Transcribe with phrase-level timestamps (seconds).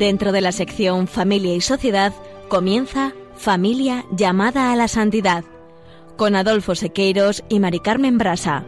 [0.00, 2.14] Dentro de la sección Familia y Sociedad
[2.48, 5.44] comienza Familia llamada a la santidad
[6.16, 8.64] con Adolfo Sequeiros y Mari Carmen Brasa.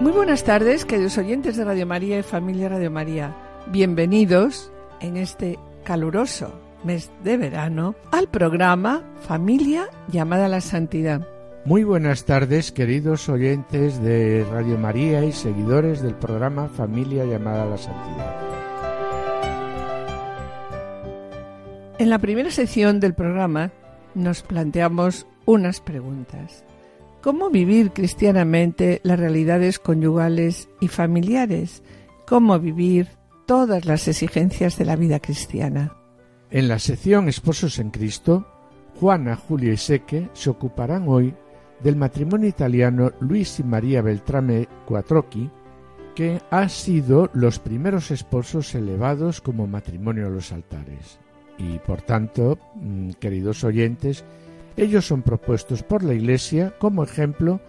[0.00, 3.36] Muy buenas tardes, queridos oyentes de Radio María y Familia Radio María.
[3.66, 11.37] Bienvenidos en este caluroso mes de verano al programa Familia llamada a la Santidad.
[11.68, 17.66] Muy buenas tardes, queridos oyentes de Radio María y seguidores del programa Familia llamada a
[17.66, 18.36] la Santidad.
[21.98, 23.70] En la primera sección del programa
[24.14, 26.64] nos planteamos unas preguntas.
[27.20, 31.82] ¿Cómo vivir cristianamente las realidades conyugales y familiares?
[32.26, 33.08] ¿Cómo vivir
[33.44, 35.94] todas las exigencias de la vida cristiana?
[36.50, 38.46] En la sección Esposos en Cristo,
[38.98, 41.34] Juana, Julio y Seque se ocuparán hoy
[41.82, 45.50] del matrimonio italiano Luis y María Beltrame Quattrocchi,
[46.14, 51.18] que han sido los primeros esposos elevados como matrimonio a los altares.
[51.58, 54.24] Y por tanto, mm, queridos oyentes,
[54.76, 57.60] ellos son propuestos por la Iglesia como ejemplo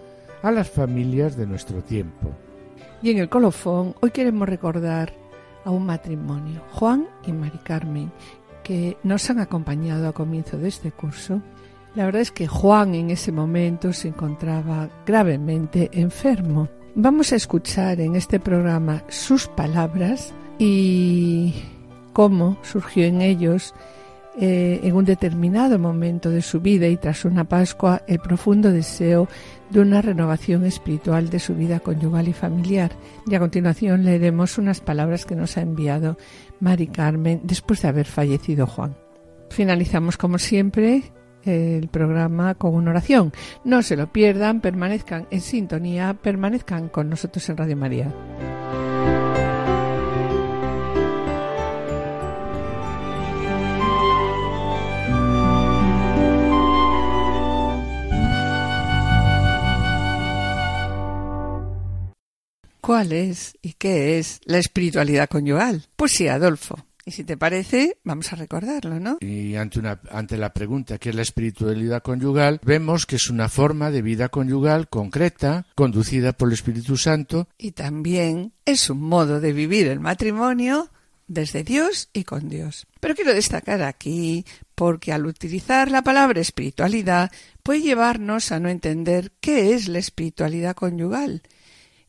[0.41, 2.31] a las familias de nuestro tiempo.
[3.01, 5.13] Y en el colofón hoy queremos recordar
[5.65, 8.11] a un matrimonio, Juan y Mari Carmen,
[8.63, 11.41] que nos han acompañado a comienzo de este curso.
[11.95, 16.69] La verdad es que Juan en ese momento se encontraba gravemente enfermo.
[16.95, 21.55] Vamos a escuchar en este programa sus palabras y
[22.13, 23.73] cómo surgió en ellos
[24.41, 29.27] eh, en un determinado momento de su vida y tras una Pascua el profundo deseo
[29.69, 32.91] de una renovación espiritual de su vida conyugal y familiar.
[33.27, 36.17] Y a continuación leeremos unas palabras que nos ha enviado
[36.59, 38.95] Mari Carmen después de haber fallecido Juan.
[39.49, 41.11] Finalizamos como siempre
[41.43, 43.31] el programa con una oración.
[43.63, 48.13] No se lo pierdan, permanezcan en sintonía, permanezcan con nosotros en Radio María.
[62.89, 65.85] ¿Cuál es y qué es la espiritualidad conyugal?
[65.95, 66.88] Pues sí, Adolfo.
[67.09, 69.17] Y si te parece, vamos a recordarlo, ¿no?
[69.19, 72.61] Y ante, una, ante la pregunta ¿qué es la espiritualidad conyugal?
[72.63, 77.47] Vemos que es una forma de vida conyugal concreta, conducida por el Espíritu Santo.
[77.57, 80.91] Y también es un modo de vivir el matrimonio
[81.27, 82.85] desde Dios y con Dios.
[82.99, 84.45] Pero quiero destacar aquí,
[84.75, 87.31] porque al utilizar la palabra espiritualidad
[87.63, 91.41] puede llevarnos a no entender qué es la espiritualidad conyugal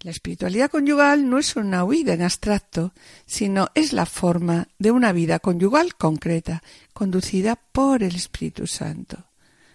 [0.03, 2.95] la espiritualidad conyugal no es una huida en abstracto,
[3.27, 6.63] sino es la forma de una vida conyugal concreta,
[6.95, 9.19] conducida por el Espíritu Santo.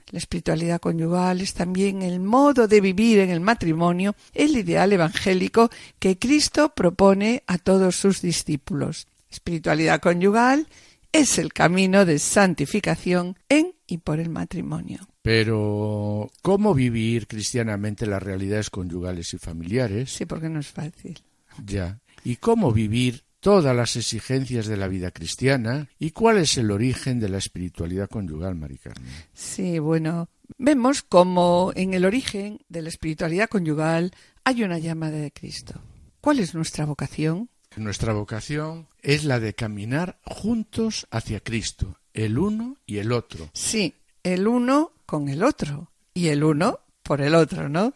[0.10, 5.70] La espiritualidad conyugal es también el modo de vivir en el matrimonio, el ideal evangélico
[6.00, 9.08] que Cristo propone a todos sus discípulos.
[9.30, 10.68] Espiritualidad conyugal
[11.12, 15.08] es el camino de santificación en y por el matrimonio.
[15.26, 20.12] Pero, ¿cómo vivir cristianamente las realidades conyugales y familiares?
[20.12, 21.20] Sí, porque no es fácil.
[21.66, 22.00] Ya.
[22.24, 25.90] ¿Y cómo vivir todas las exigencias de la vida cristiana?
[25.98, 29.12] ¿Y cuál es el origen de la espiritualidad conyugal, Maricarmen?
[29.34, 34.12] Sí, bueno, vemos como en el origen de la espiritualidad conyugal
[34.44, 35.82] hay una llamada de Cristo.
[36.22, 37.50] ¿Cuál es nuestra vocación?
[37.78, 43.50] Nuestra vocación es la de caminar juntos hacia Cristo, el uno y el otro.
[43.54, 43.96] Sí,
[44.26, 47.94] el uno con el otro y el uno por el otro, ¿no?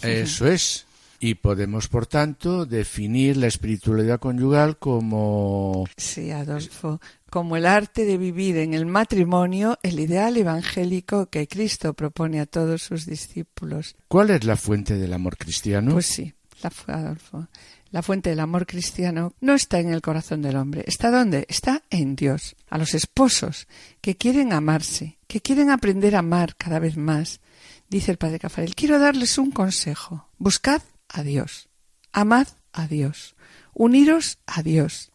[0.00, 0.86] Eso es.
[1.18, 5.86] Y podemos, por tanto, definir la espiritualidad conyugal como...
[5.96, 11.94] Sí, Adolfo, como el arte de vivir en el matrimonio el ideal evangélico que Cristo
[11.94, 13.96] propone a todos sus discípulos.
[14.06, 15.94] ¿Cuál es la fuente del amor cristiano?
[15.94, 16.32] Pues sí,
[16.62, 17.48] la Adolfo.
[17.96, 20.84] La fuente del amor cristiano no está en el corazón del hombre.
[20.86, 21.46] ¿Está dónde?
[21.48, 22.54] Está en Dios.
[22.68, 23.68] A los esposos
[24.02, 27.40] que quieren amarse, que quieren aprender a amar cada vez más,
[27.88, 30.28] dice el padre Cafarel, quiero darles un consejo.
[30.36, 31.70] Buscad a Dios,
[32.12, 33.34] amad a Dios,
[33.72, 35.10] uniros a Dios,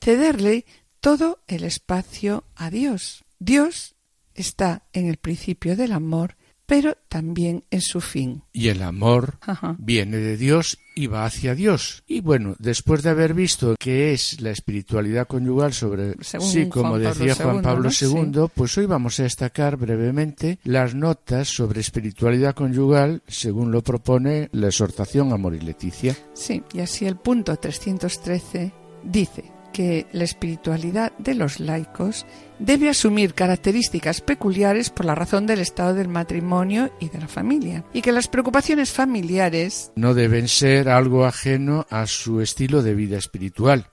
[0.00, 0.66] cederle
[1.00, 3.24] todo el espacio a Dios.
[3.40, 3.96] Dios
[4.34, 6.36] está en el principio del amor
[6.70, 8.44] pero también en su fin.
[8.52, 9.40] Y el amor
[9.78, 12.02] viene de Dios y va hacia Dios.
[12.06, 17.34] Y bueno, después de haber visto qué es la espiritualidad conyugal sobre sí, como decía
[17.34, 23.72] Juan Pablo II, pues hoy vamos a destacar brevemente las notas sobre espiritualidad conyugal según
[23.72, 26.14] lo propone la exhortación Amor y Leticia.
[26.34, 32.26] Sí, y así el punto 313 dice que la espiritualidad de los laicos
[32.58, 37.84] debe asumir características peculiares por la razón del estado del matrimonio y de la familia,
[37.92, 43.16] y que las preocupaciones familiares no deben ser algo ajeno a su estilo de vida
[43.16, 43.86] espiritual.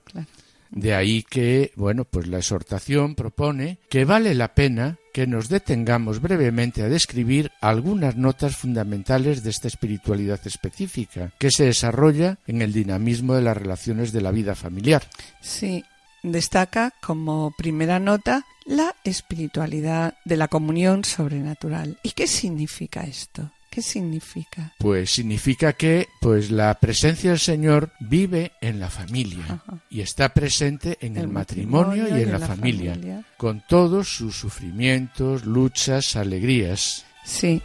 [0.70, 6.20] De ahí que, bueno, pues la exhortación propone que vale la pena que nos detengamos
[6.20, 12.72] brevemente a describir algunas notas fundamentales de esta espiritualidad específica, que se desarrolla en el
[12.72, 15.02] dinamismo de las relaciones de la vida familiar.
[15.40, 15.84] Sí,
[16.22, 21.98] destaca como primera nota la espiritualidad de la comunión sobrenatural.
[22.02, 23.50] ¿Y qué significa esto?
[23.78, 24.72] ¿Qué significa?
[24.76, 30.98] Pues significa que pues la presencia del Señor vive en la familia y está presente
[31.00, 37.04] en el, matrimonio, y en, la, familia, con todos sus sufrimientos, luchas, alegrías.
[37.24, 37.62] Sí,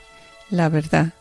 [0.52, 1.14] la verdad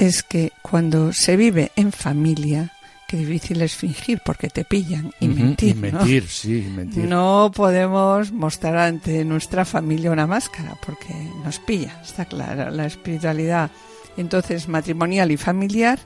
[0.00, 2.72] es que cuando se vive en familia,
[3.06, 5.76] qué difícil es fingir porque te pillan y mentir.
[5.76, 7.04] Y mentir, sí, mentir.
[7.04, 11.14] No podemos mostrar ante nuestra familia una máscara porque
[11.44, 12.72] nos pilla, está claro.
[12.72, 13.70] La espiritualidad
[14.16, 15.98] entonces matrimonial y familiar,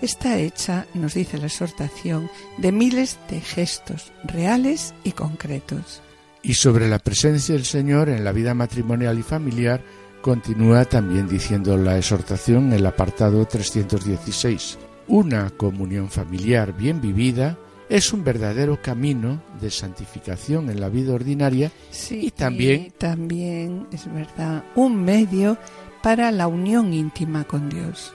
[0.00, 6.02] está hecha, nos dice la exhortación, de miles de gestos reales y concretos.
[6.42, 9.82] Y sobre la presencia del Señor en la vida matrimonial y familiar,
[10.22, 14.78] continúa también diciendo la exhortación en el apartado 316.
[15.08, 17.58] Una comunión familiar bien vivida
[17.88, 21.72] es un verdadero camino de santificación en la vida ordinaria
[22.10, 25.58] y también también es verdad un medio
[26.02, 28.12] para la unión íntima con Dios,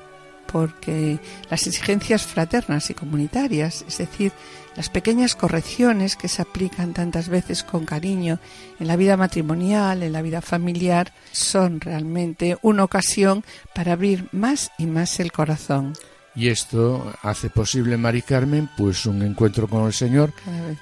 [0.51, 4.31] porque las exigencias fraternas y comunitarias, es decir,
[4.75, 8.39] las pequeñas correcciones que se aplican tantas veces con cariño
[8.79, 13.43] en la vida matrimonial, en la vida familiar, son realmente una ocasión
[13.75, 15.93] para abrir más y más el corazón.
[16.35, 20.33] Y esto hace posible, Mari Carmen, pues un encuentro con el Señor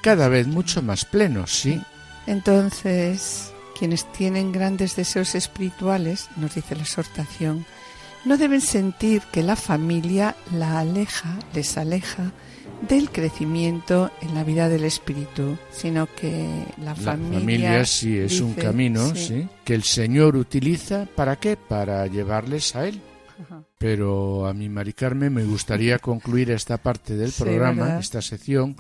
[0.01, 1.81] cada vez, mucho más pleno, ¿sí?
[2.25, 7.65] Entonces, quienes tienen grandes deseos espirituales, nos dice la exhortación,
[8.23, 12.31] no deben sentir que la familia la aleja, les aleja
[12.87, 19.13] del crecimiento en la vida del espíritu, sino que la, familia, sí es un camino,
[19.15, 19.47] sí.
[19.63, 21.57] que el Señor utiliza para qué?
[21.57, 23.01] Para llevarles a él.
[23.77, 28.75] Pero a mí, Mari Carmen, me gustaría concluir esta parte del programa, esta sección,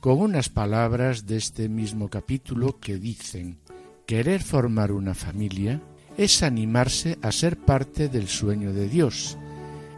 [0.00, 3.58] con unas palabras de este mismo capítulo que dicen
[4.06, 5.80] Querer formar una familia
[6.16, 9.36] es animarse a ser parte del sueño de Dios,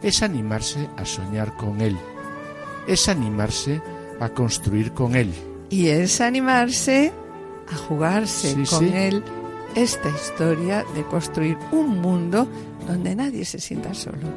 [0.01, 1.97] es animarse a soñar con Él,
[2.87, 3.81] es animarse
[4.19, 5.31] a construir con Él.
[5.69, 7.13] Y es animarse
[7.71, 9.23] a jugarse con Él
[9.75, 12.47] esta historia de construir un mundo
[12.87, 14.27] donde nadie se sienta solo.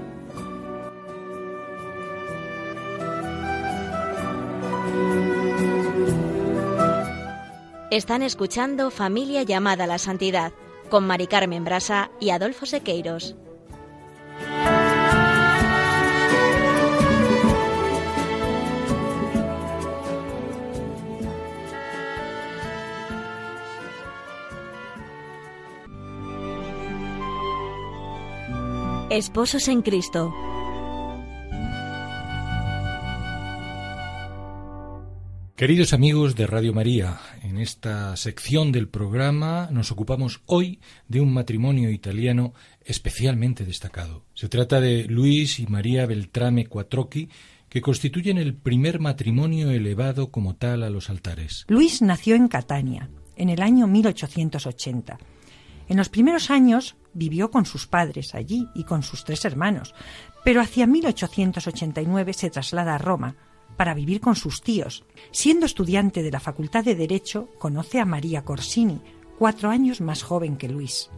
[7.90, 10.52] Están escuchando Familia llamada a la Santidad
[10.88, 13.36] con Mari Carmen Brasa y Adolfo Sequeiros.
[29.12, 30.32] Esposos en Cristo.
[35.54, 41.30] Queridos amigos de Radio María, en esta sección del programa nos ocupamos hoy de un
[41.30, 42.54] matrimonio italiano
[42.86, 44.24] especialmente destacado.
[44.32, 47.28] Se trata de Luis y María Beltrame Quattrocchi,
[47.68, 51.66] que constituyen el primer matrimonio elevado como tal a los altares.
[51.68, 55.18] Luis nació en Catania, en el año 1880.
[55.92, 59.94] En los primeros años vivió con sus padres allí y con sus tres hermanos,
[60.42, 63.36] pero hacia 1889 se traslada a Roma,
[63.76, 65.04] para vivir con sus tíos.
[65.32, 69.02] Siendo estudiante de la Facultad de Derecho, conoce a María Corsini,
[69.38, 71.10] cuatro años más joven que Luis.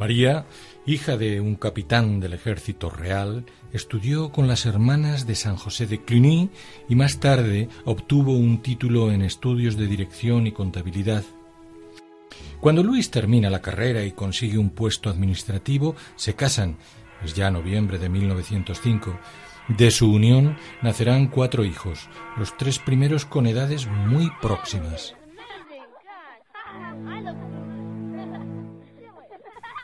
[0.00, 0.46] María,
[0.84, 6.04] hija de un capitán del ejército real, estudió con las hermanas de San José de
[6.04, 6.50] Cluny
[6.88, 11.22] y más tarde obtuvo un título en estudios de dirección y contabilidad.
[12.60, 16.78] Cuando Luis termina la carrera y consigue un puesto administrativo, se casan,
[17.22, 19.18] es ya noviembre de 1905,
[19.68, 25.14] de su unión nacerán cuatro hijos, los tres primeros con edades muy próximas.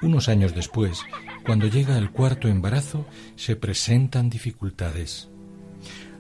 [0.02, 1.00] Unos años después,
[1.45, 5.29] cuando llega el cuarto embarazo, se presentan dificultades.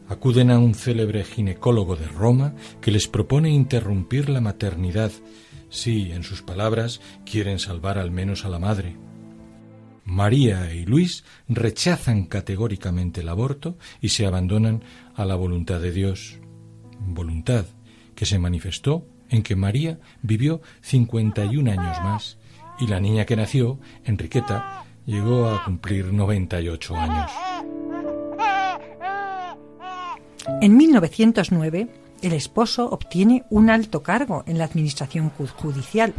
[0.08, 5.10] Acuden a un célebre ginecólogo de Roma que les propone interrumpir la maternidad
[5.72, 8.96] si, en sus palabras, quieren salvar al menos a la madre.
[10.04, 16.38] María y Luis rechazan categóricamente el aborto y se abandonan a la voluntad de Dios,
[17.00, 17.64] voluntad
[18.14, 22.38] que se manifestó en que María vivió 51 años más
[22.78, 27.30] y la niña que nació, Enriqueta, llegó a cumplir 98 años.
[30.60, 31.88] En 1909,
[32.22, 36.14] el esposo obtiene un alto cargo en la administración judicial,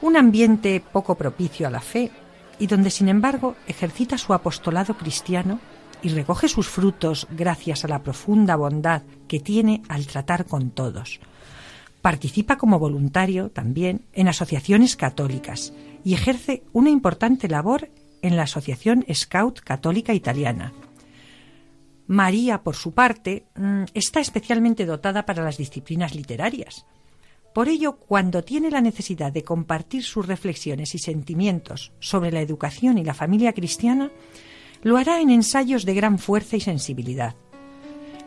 [0.00, 2.10] un ambiente poco propicio a la fe
[2.58, 5.60] y donde, sin embargo, ejercita su apostolado cristiano
[6.02, 11.20] y recoge sus frutos gracias a la profunda bondad que tiene al tratar con todos.
[12.00, 15.72] Participa como voluntario también en asociaciones católicas
[16.04, 17.90] y ejerce una importante labor
[18.22, 20.72] en la Asociación Scout Católica Italiana.
[22.12, 26.84] María, por su parte, mm, está especialmente dotada para las disciplinas literarias.
[27.54, 32.98] Por ello, cuando tiene la necesidad de compartir sus reflexiones y sentimientos sobre la educación
[32.98, 34.10] y la familia cristiana,
[34.82, 37.34] lo hará en ensayos de gran fuerza y sensibilidad.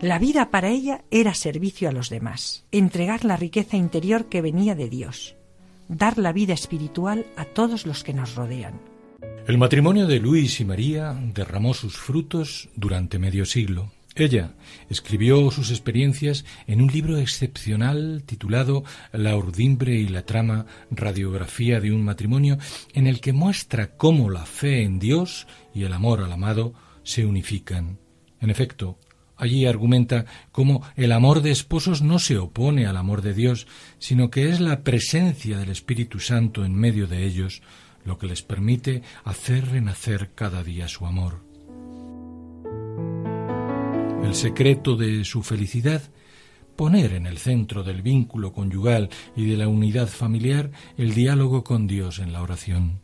[0.02, 4.74] La vida para ella era servicio a los demás, entregar la riqueza interior que venía
[4.74, 5.36] de Dios,
[5.90, 8.95] dar la vida espiritual a todos los que nos rodean.
[9.48, 13.92] El matrimonio de Luis y María derramó sus frutos durante medio siglo.
[14.16, 14.54] Ella
[14.90, 21.92] escribió sus experiencias en un libro excepcional titulado La urdimbre y la trama, radiografía de
[21.92, 22.58] un matrimonio,
[22.94, 27.26] en el que muestra cómo la fe en Dios y el amor al amado se
[27.26, 28.00] unifican.
[28.40, 28.98] En efecto,
[29.36, 33.68] allí argumenta cómo el amor de esposos no se opone al amor de Dios,
[34.00, 37.62] sino que es la presencia del Espíritu Santo en medio de ellos
[38.06, 41.44] lo que les permite hacer renacer cada día su amor.
[44.24, 46.02] El secreto de su felicidad,
[46.76, 51.88] poner en el centro del vínculo conyugal y de la unidad familiar el diálogo con
[51.88, 53.02] Dios en la oración.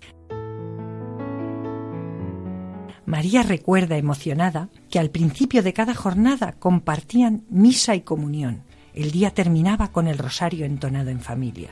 [3.05, 8.63] María recuerda emocionada que al principio de cada jornada compartían misa y comunión.
[8.93, 11.69] El día terminaba con el rosario entonado en familia.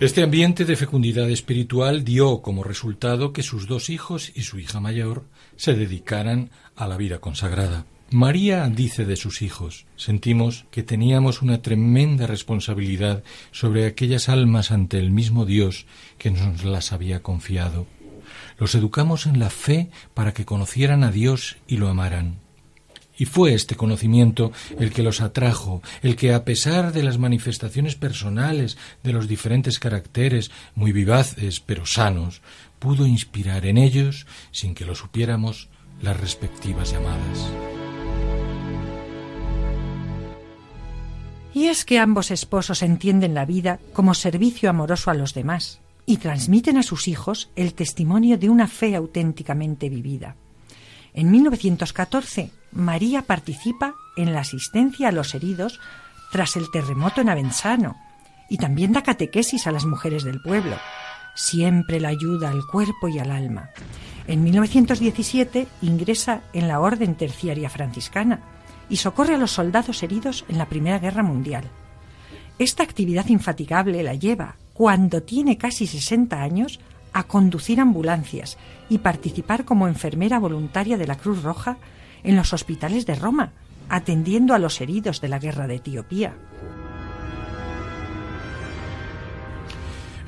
[0.00, 4.78] Este ambiente de fecundidad espiritual dio como resultado que sus dos hijos y su hija
[4.78, 5.24] mayor
[5.56, 7.84] se dedicaran a la vida consagrada.
[8.12, 15.00] María dice de sus hijos, sentimos que teníamos una tremenda responsabilidad sobre aquellas almas ante
[15.00, 15.86] el mismo Dios
[16.16, 17.88] que nos las había confiado.
[18.56, 22.38] Los educamos en la fe para que conocieran a Dios y lo amaran.
[23.18, 27.96] Y fue este conocimiento el que los atrajo, el que a pesar de las manifestaciones
[27.96, 32.40] personales de los diferentes caracteres, muy vivaces pero sanos,
[32.78, 35.68] pudo inspirar en ellos, sin que lo supiéramos,
[36.00, 37.50] las respectivas llamadas.
[41.54, 46.18] Y es que ambos esposos entienden la vida como servicio amoroso a los demás y
[46.18, 50.36] transmiten a sus hijos el testimonio de una fe auténticamente vivida.
[51.14, 55.80] En 1914, María participa en la asistencia a los heridos
[56.30, 57.96] tras el terremoto en Avenzano
[58.48, 60.76] y también da catequesis a las mujeres del pueblo.
[61.34, 63.70] Siempre la ayuda al cuerpo y al alma.
[64.26, 68.40] En 1917 ingresa en la Orden Terciaria Franciscana
[68.90, 71.64] y socorre a los soldados heridos en la Primera Guerra Mundial.
[72.58, 76.80] Esta actividad infatigable la lleva, cuando tiene casi 60 años,
[77.12, 78.58] a conducir ambulancias
[78.88, 81.78] y participar como enfermera voluntaria de la Cruz Roja
[82.24, 83.52] en los hospitales de Roma,
[83.88, 86.34] atendiendo a los heridos de la guerra de Etiopía.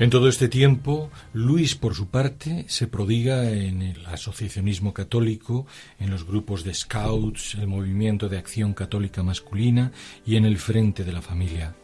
[0.00, 5.66] En todo este tiempo, Luis, por su parte, se prodiga en el asociacionismo católico,
[5.98, 9.92] en los grupos de scouts, el movimiento de acción católica masculina
[10.24, 11.74] y en el frente de la familia.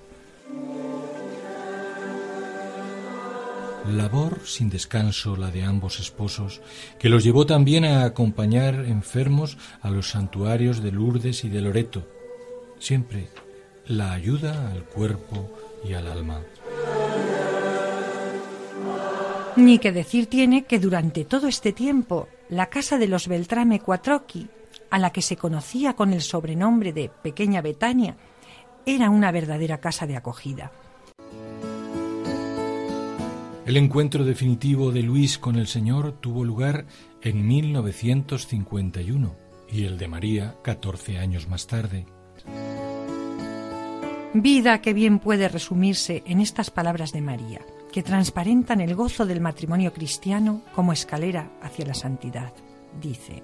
[3.88, 6.61] Labor sin descanso la de ambos esposos,
[6.99, 12.07] que los llevó también a acompañar enfermos a los santuarios de Lourdes y de Loreto.
[12.78, 13.28] Siempre
[13.87, 15.50] la ayuda al cuerpo
[15.85, 16.40] y al alma.
[19.57, 24.49] Ni que decir tiene que durante todo este tiempo la casa de los Beltrame Quattrocchi,
[24.90, 28.16] a la que se conocía con el sobrenombre de Pequeña Betania,
[28.85, 30.71] era una verdadera casa de acogida.
[33.67, 36.87] El encuentro definitivo de Luis con el Señor tuvo lugar
[37.21, 39.35] en 1951
[39.69, 42.07] y el de María 14 años más tarde.
[44.35, 49.41] Vida que bien puede resumirse en estas palabras de María, que transparentan el gozo del
[49.41, 52.53] matrimonio cristiano como escalera hacia la santidad.
[53.03, 53.43] Dice,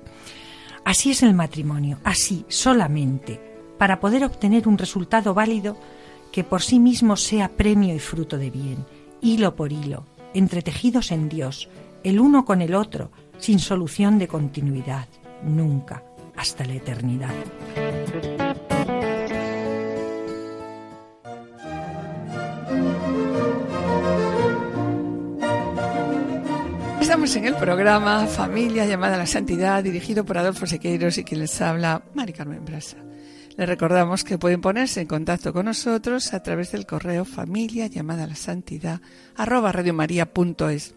[0.85, 3.41] así es el matrimonio, así solamente,
[3.77, 5.77] para poder obtener un resultado válido
[6.31, 8.87] que por sí mismo sea premio y fruto de bien,
[9.21, 11.69] hilo por hilo, entretejidos en Dios,
[12.05, 15.09] el uno con el otro, sin solución de continuidad,
[15.43, 16.05] nunca,
[16.37, 17.35] hasta la eternidad.
[27.01, 31.41] Estamos en el programa Familia llamada a la Santidad, dirigido por Adolfo Sequeiros y quien
[31.41, 32.97] les habla, Mari Carmen Brasa.
[33.57, 38.27] Les recordamos que pueden ponerse en contacto con nosotros a través del correo familia llamada
[38.27, 39.01] la santidad
[39.37, 40.95] arroba radiomaria.es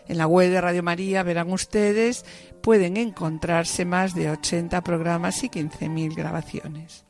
[0.07, 2.25] En la web de Radio María verán ustedes,
[2.61, 7.05] pueden encontrarse más de 80 programas y 15.000 grabaciones.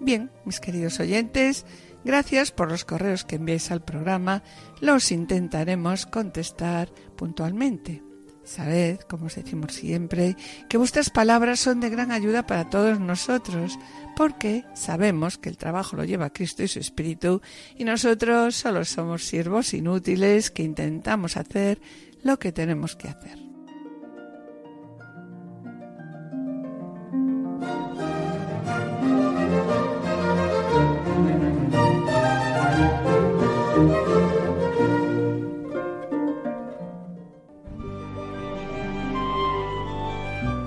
[0.00, 1.64] Bien, mis queridos oyentes,
[2.08, 4.42] gracias por los correos que enviáis al programa.
[4.80, 8.02] Los intentaremos contestar puntualmente.
[8.44, 10.34] Sabed, como os decimos siempre,
[10.70, 13.78] que vuestras palabras son de gran ayuda para todos nosotros,
[14.16, 17.42] porque sabemos que el trabajo lo lleva Cristo y su Espíritu,
[17.76, 21.78] y nosotros solo somos siervos inútiles que intentamos hacer
[22.22, 23.47] lo que tenemos que hacer.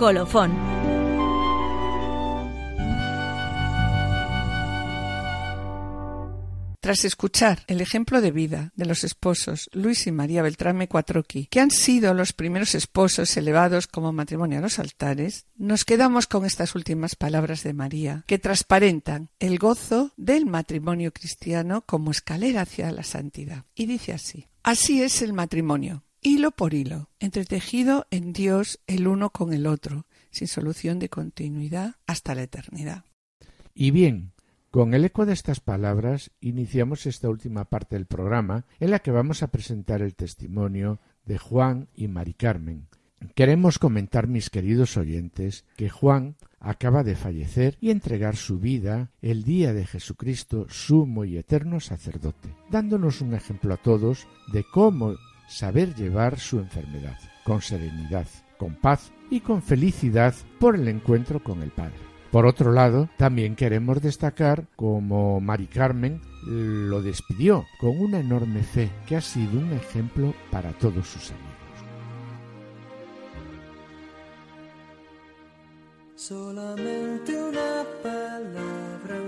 [0.01, 0.51] Colofón
[6.79, 11.59] Tras escuchar el ejemplo de vida de los esposos Luis y María Beltrame Cuatroqui, que
[11.59, 16.73] han sido los primeros esposos elevados como matrimonio a los altares, nos quedamos con estas
[16.73, 23.03] últimas palabras de María, que transparentan el gozo del matrimonio cristiano como escalera hacia la
[23.03, 23.65] santidad.
[23.75, 29.31] Y dice así, así es el matrimonio, hilo por hilo, entretejido en Dios el uno
[29.31, 33.05] con el otro, sin solución de continuidad hasta la eternidad.
[33.73, 34.34] Y bien,
[34.69, 39.12] con el eco de estas palabras iniciamos esta última parte del programa en la que
[39.12, 42.88] vamos a presentar el testimonio de Juan y Mari Carmen.
[43.36, 49.43] Queremos comentar, mis queridos oyentes, que Juan acaba de fallecer y entregar su vida el
[49.43, 55.15] día de Jesucristo, sumo y eterno sacerdote, dándonos un ejemplo a todos de cómo
[55.51, 61.61] saber llevar su enfermedad, con serenidad, con paz y con felicidad por el encuentro con
[61.61, 62.11] el Padre.
[62.31, 68.89] Por otro lado, también queremos destacar cómo Mari Carmen lo despidió con una enorme fe
[69.05, 71.51] que ha sido un ejemplo para todos sus amigos.
[76.15, 79.19] Solamente una palabra,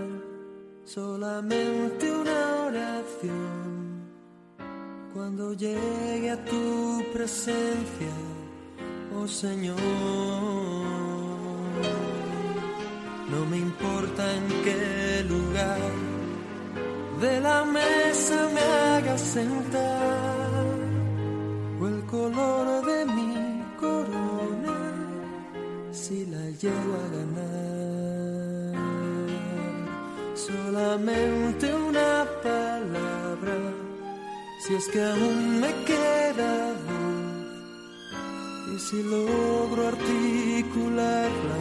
[0.86, 3.63] solamente una oración.
[5.14, 8.14] Cuando llegue a tu presencia,
[9.16, 9.78] oh Señor.
[13.30, 15.80] No me importa en qué lugar
[17.22, 20.66] de la mesa me haga sentar
[21.80, 24.78] o el color de mi corona
[25.92, 27.54] si la llego a ganar.
[30.34, 31.83] Solamente palabra,
[34.66, 37.54] si es que aún me queda voz
[38.74, 41.60] y si logro articularla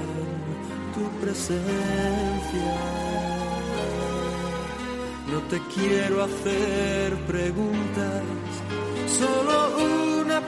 [0.94, 2.72] tu presencia.
[5.32, 8.22] No te quiero hacer preguntas,
[9.18, 9.54] solo
[10.22, 10.40] una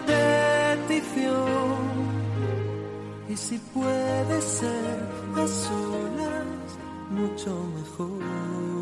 [0.86, 1.34] petición.
[3.30, 4.98] Y si puede ser
[5.34, 6.68] a solas,
[7.10, 8.73] mucho mejor.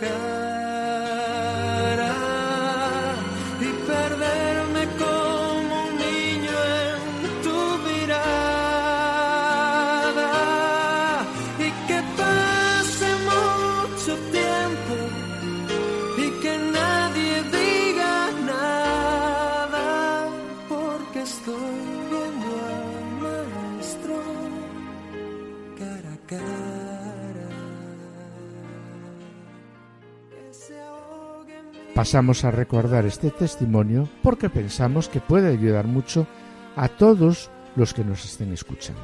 [0.00, 0.63] Cara
[32.04, 36.26] Pasamos a recordar este testimonio porque pensamos que puede ayudar mucho
[36.76, 39.00] a todos los que nos estén escuchando.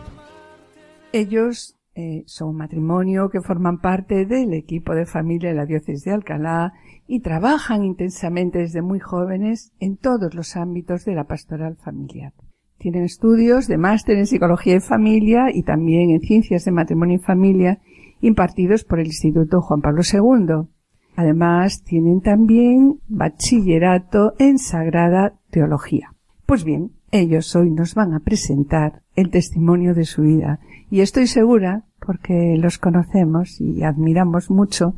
[1.10, 6.04] Ellos eh, son un matrimonio que forman parte del equipo de familia de la diócesis
[6.04, 6.74] de Alcalá
[7.06, 12.34] y trabajan intensamente desde muy jóvenes en todos los ámbitos de la pastoral familiar.
[12.76, 17.20] Tienen estudios de máster en psicología y familia y también en ciencias de matrimonio y
[17.20, 17.80] familia
[18.20, 20.68] impartidos por el Instituto Juan Pablo II.
[21.16, 26.14] Además, tienen también bachillerato en Sagrada Teología.
[26.46, 31.26] Pues bien, ellos hoy nos van a presentar el testimonio de su vida y estoy
[31.26, 34.94] segura, porque los conocemos y admiramos mucho,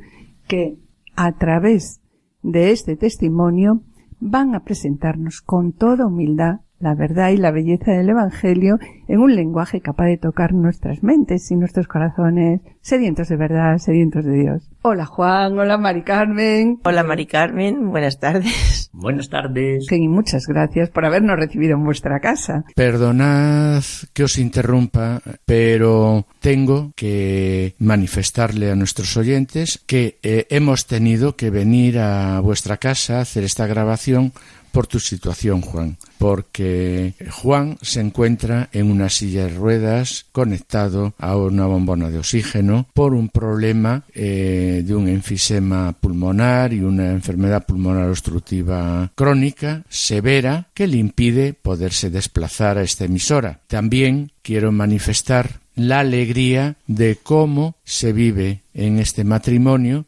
[0.47, 0.77] que
[1.17, 2.01] a través
[2.43, 3.83] de este testimonio
[4.21, 9.35] van a presentarnos con toda humildad la verdad y la belleza del Evangelio en un
[9.37, 14.69] lenguaje capaz de tocar nuestras mentes y nuestros corazones, sedientos de verdad, sedientos de Dios.
[14.83, 16.81] Hola Juan, hola Mari Carmen.
[16.85, 18.91] Hola Mari Carmen, buenas tardes.
[18.95, 19.91] Buenas tardes.
[19.91, 22.65] Y muchas gracias por habernos recibido en vuestra casa.
[22.77, 31.37] Perdonad que os interrumpa, pero tengo que manifestarle a nuestros oyentes que eh, hemos tenido
[31.37, 34.35] que venir a vuestra casa a hacer esta grabación
[34.73, 41.37] por tu situación, Juan, porque Juan se encuentra en una silla de ruedas conectado a
[41.37, 47.67] una bombona de oxígeno por un problema eh, de un enfisema pulmonar y una enfermedad
[47.67, 53.61] pulmonar obstructiva crónica severa que le impide poderse desplazar a esta emisora.
[53.67, 60.07] También quiero manifestar la alegría de cómo se vive en este matrimonio,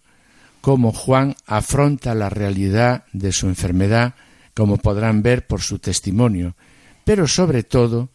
[0.61, 4.15] cómo Juan afronta la realidad de su enfermedad
[4.55, 6.55] como podrán ver por su testimonio,
[7.05, 8.09] pero sobre todo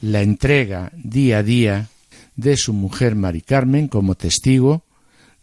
[0.00, 1.88] la entrega día a día
[2.36, 4.82] de su mujer Mari Carmen como testigo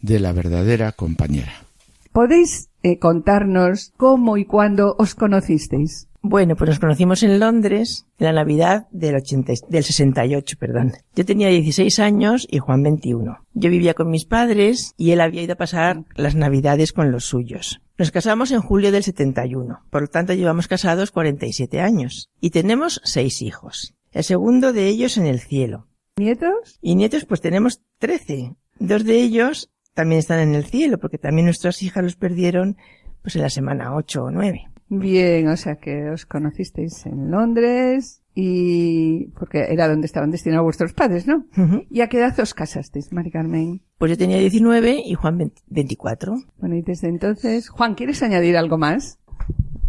[0.00, 1.64] de la verdadera compañera.
[2.12, 6.06] ¿Podéis eh, contarnos cómo y cuándo os conocisteis?
[6.26, 10.92] Bueno, pues nos conocimos en Londres en la Navidad del, 80, del 68, perdón.
[11.14, 13.40] Yo tenía 16 años y Juan 21.
[13.52, 17.26] Yo vivía con mis padres y él había ido a pasar las Navidades con los
[17.26, 17.82] suyos.
[17.96, 23.00] Nos casamos en julio del 71, por lo tanto llevamos casados 47 años y tenemos
[23.04, 23.94] seis hijos.
[24.10, 25.86] El segundo de ellos en el cielo.
[26.16, 26.76] ¿Nietos?
[26.82, 28.56] Y nietos pues tenemos 13.
[28.80, 32.78] Dos de ellos también están en el cielo porque también nuestras hijas los perdieron
[33.22, 34.68] pues en la semana 8 o 9.
[34.88, 40.94] Bien, o sea que os conocisteis en Londres y porque era donde estaban destinados vuestros
[40.94, 41.46] padres, ¿no?
[41.90, 43.82] ¿Y a qué edad os casasteis, Mari Carmen?
[44.04, 46.34] Pues yo tenía 19 y Juan 24.
[46.58, 49.18] Bueno, y desde entonces, Juan, ¿quieres añadir algo más?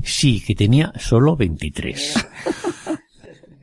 [0.04, 2.25] Sí, que tenía solo 23.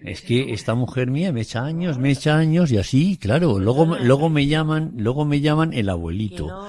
[0.02, 3.58] Es que esta mujer mía me echa años, me echa años y así, claro.
[3.60, 6.66] Luego, luego me llaman, luego me llaman el abuelito.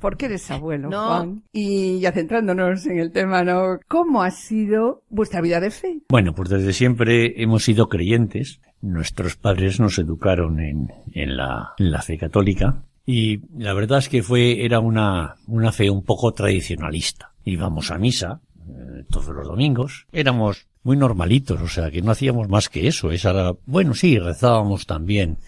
[0.00, 1.44] Porque eres abuelo, Juan.
[1.52, 3.78] Y ya centrándonos en el tema, ¿no?
[3.86, 6.00] ¿Cómo ha sido vuestra vida de fe?
[6.08, 8.60] Bueno, pues desde siempre hemos sido creyentes.
[8.82, 12.82] Nuestros padres nos educaron en, en, la, fe católica.
[13.04, 17.32] Y la verdad es que fue, era una, una fe un poco tradicionalista.
[17.44, 20.06] Íbamos a misa, eh, todos los domingos.
[20.12, 23.10] Éramos muy normalitos, o sea, que no hacíamos más que eso.
[23.10, 25.38] Esa bueno, sí, rezábamos también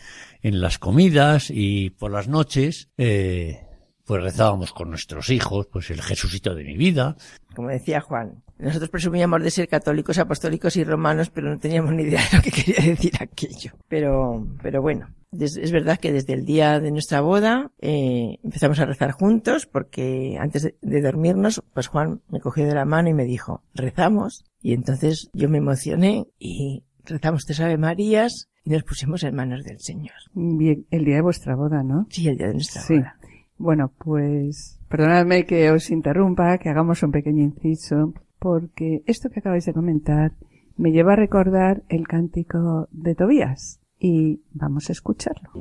[0.42, 3.60] en las comidas y por las noches, eh,
[4.04, 7.16] pues rezábamos con nuestros hijos, pues el Jesucito de mi vida.
[7.54, 12.05] Como decía Juan, nosotros presumíamos de ser católicos, apostólicos y romanos, pero no teníamos ni
[12.05, 13.72] idea de lo que quería decir aquello.
[13.88, 18.87] Pero, pero bueno, es verdad que desde el día de nuestra boda eh, empezamos a
[18.87, 23.14] rezar juntos porque antes de, de, dormirnos, pues Juan me cogió de la mano y
[23.14, 24.44] me dijo, rezamos.
[24.61, 29.64] Y entonces yo me emocioné y rezamos tres Ave Marías y nos pusimos en manos
[29.64, 30.14] del Señor.
[30.35, 32.07] Bien, el día de vuestra boda, ¿no?
[32.11, 32.94] Sí, el día de nuestra sí.
[32.94, 33.16] boda.
[33.59, 39.66] Bueno, pues perdonadme que os interrumpa, que hagamos un pequeño inciso, porque esto que acabáis
[39.66, 40.33] de comentar
[40.76, 45.52] me lleva a recordar el cántico de Tobías y vamos a escucharlo.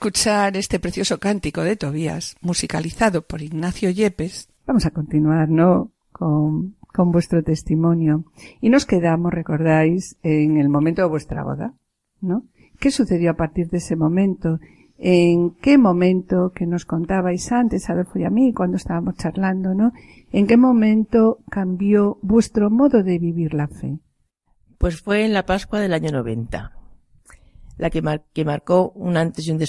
[0.00, 5.90] Escuchar este precioso cántico de Tobías, musicalizado por Ignacio Yepes, vamos a continuar, ¿no?
[6.10, 8.24] Con, con vuestro testimonio.
[8.62, 11.74] Y nos quedamos, recordáis, en el momento de vuestra boda,
[12.22, 12.44] ¿no?
[12.78, 14.58] ¿Qué sucedió a partir de ese momento?
[14.96, 19.92] ¿En qué momento que nos contabais antes, Adolfo y a mí, cuando estábamos charlando, ¿no?
[20.32, 23.98] ¿En qué momento cambió vuestro modo de vivir la fe?
[24.78, 26.79] Pues fue en la Pascua del año 90
[27.80, 29.60] la que, que marcó un antes y un,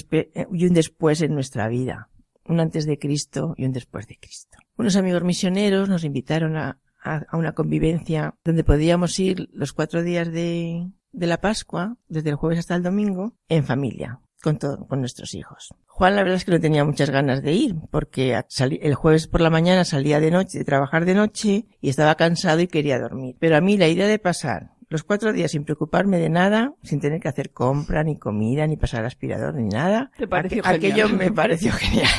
[0.54, 2.10] y un, después en nuestra vida.
[2.46, 4.58] Un antes de Cristo y un después de Cristo.
[4.78, 10.04] Unos amigos misioneros nos invitaron a, a, a una convivencia donde podíamos ir los cuatro
[10.04, 14.86] días de, de la Pascua, desde el jueves hasta el domingo, en familia, con, todo,
[14.88, 15.74] con nuestros hijos.
[15.86, 19.40] Juan la verdad es que no tenía muchas ganas de ir, porque el jueves por
[19.40, 23.38] la mañana salía de noche, de trabajar de noche, y estaba cansado y quería dormir.
[23.40, 27.00] Pero a mí la idea de pasar los cuatro días sin preocuparme de nada, sin
[27.00, 30.12] tener que hacer compra, ni comida, ni pasar aspirador, ni nada.
[30.18, 32.10] ¿Te pareció Aqu Aquello me pareció genial.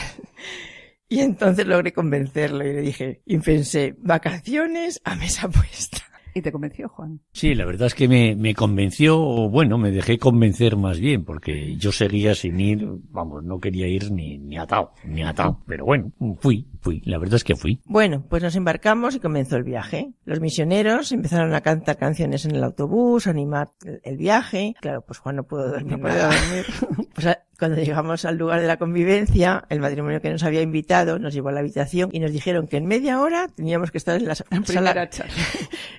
[1.07, 5.99] Y entonces logré convencerlo y le dije, y pensé, vacaciones a mesa puesta.
[6.35, 7.21] ¿Y te convenció, Juan?
[7.33, 11.27] Sí, la verdad es que me, me convenció, o bueno, me dejé convencer más bien,
[11.27, 15.63] porque yo seguía sin ir, vamos, no quería ir ni, ni atado, ni atado.
[15.67, 17.81] Pero bueno, fui, fui, la verdad es que fui.
[17.85, 20.13] Bueno, pues nos embarcamos y comenzó el viaje.
[20.25, 23.71] Los misioneros empezaron a cantar canciones en el autobús, a animar
[24.03, 24.75] el viaje.
[24.81, 25.99] Claro, pues Juan no pudo dormir.
[25.99, 26.67] No dormir.
[27.15, 27.27] pues
[27.63, 31.51] cuando llegamos al lugar de la convivencia, el matrimonio que nos había invitado nos llevó
[31.51, 34.35] a la habitación y nos dijeron que en media hora teníamos que estar en la
[34.35, 35.09] sala,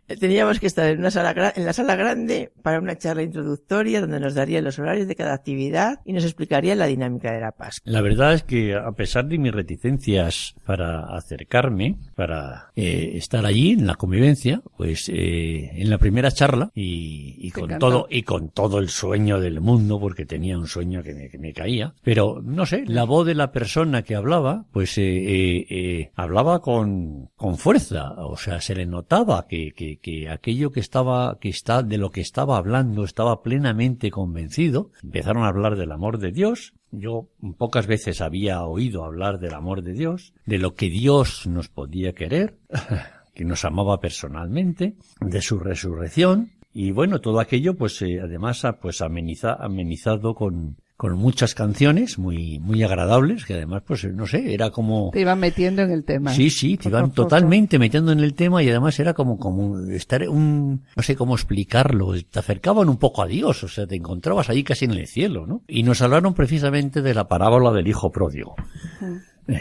[0.19, 4.19] teníamos que estar en una sala en la sala grande para una charla introductoria donde
[4.19, 7.89] nos darían los horarios de cada actividad y nos explicaría la dinámica de la Pascua.
[7.89, 13.73] La verdad es que a pesar de mis reticencias para acercarme, para eh, estar allí
[13.73, 18.49] en la convivencia, pues eh, en la primera charla y, y con todo y con
[18.49, 22.41] todo el sueño del mundo porque tenía un sueño que me, que me caía, pero
[22.43, 27.29] no sé, la voz de la persona que hablaba, pues eh, eh, eh, hablaba con,
[27.36, 31.83] con fuerza, o sea, se le notaba que, que, que aquello que estaba, que está,
[31.83, 34.89] de lo que estaba hablando estaba plenamente convencido.
[35.03, 37.27] Empezaron a hablar del amor de Dios, yo
[37.58, 42.13] pocas veces había oído hablar del amor de Dios, de lo que Dios nos podía
[42.13, 42.58] querer,
[43.36, 48.79] que nos amaba personalmente, de su resurrección, y bueno, todo aquello, pues, eh, además, ha,
[48.79, 54.53] pues, ameniza, amenizado con, con muchas canciones muy, muy agradables, que además, pues, no sé,
[54.53, 55.10] era como...
[55.12, 56.34] Te iban metiendo en el tema.
[56.34, 60.27] Sí, sí, te iban totalmente metiendo en el tema y además era como, como estar
[60.29, 64.49] un, no sé cómo explicarlo, te acercaban un poco a Dios, o sea, te encontrabas
[64.49, 65.63] allí casi en el cielo, ¿no?
[65.67, 68.56] Y nos hablaron precisamente de la parábola del hijo pródigo.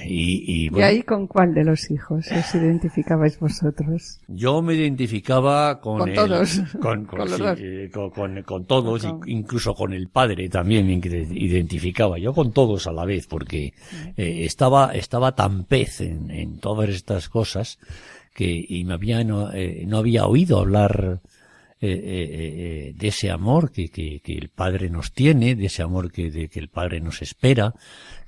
[0.07, 4.21] Y, ¿Y bueno, ahí con cuál de los hijos os identificabais vosotros?
[4.29, 6.61] yo me identificaba con, Con el- todos.
[6.81, 7.91] con, sí, eh,
[8.67, 13.27] todos, y- incluso con el padre también me identificaba, yo con todos a la vez,
[13.27, 13.73] porque
[14.17, 17.79] eh, estaba, estaba tan pez en, en todas estas cosas
[18.35, 21.21] que y me había, no, eh, no había oído hablar
[21.85, 25.83] eh, eh, eh, de ese amor que, que, que el Padre nos tiene, de ese
[25.83, 27.75] amor que, de, que el Padre nos espera,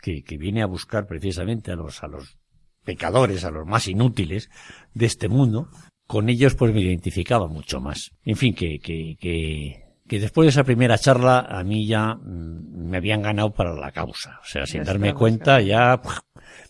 [0.03, 2.37] que, que viene a buscar precisamente a los, a los
[2.83, 4.51] pecadores, a los más inútiles
[4.93, 5.69] de este mundo,
[6.09, 8.11] con ellos pues me identificaba mucho más.
[8.25, 12.89] En fin, que, que, que, que después de esa primera charla a mí ya mm,
[12.89, 14.41] me habían ganado para la causa.
[14.43, 16.19] O sea, sin darme cuenta ya puf,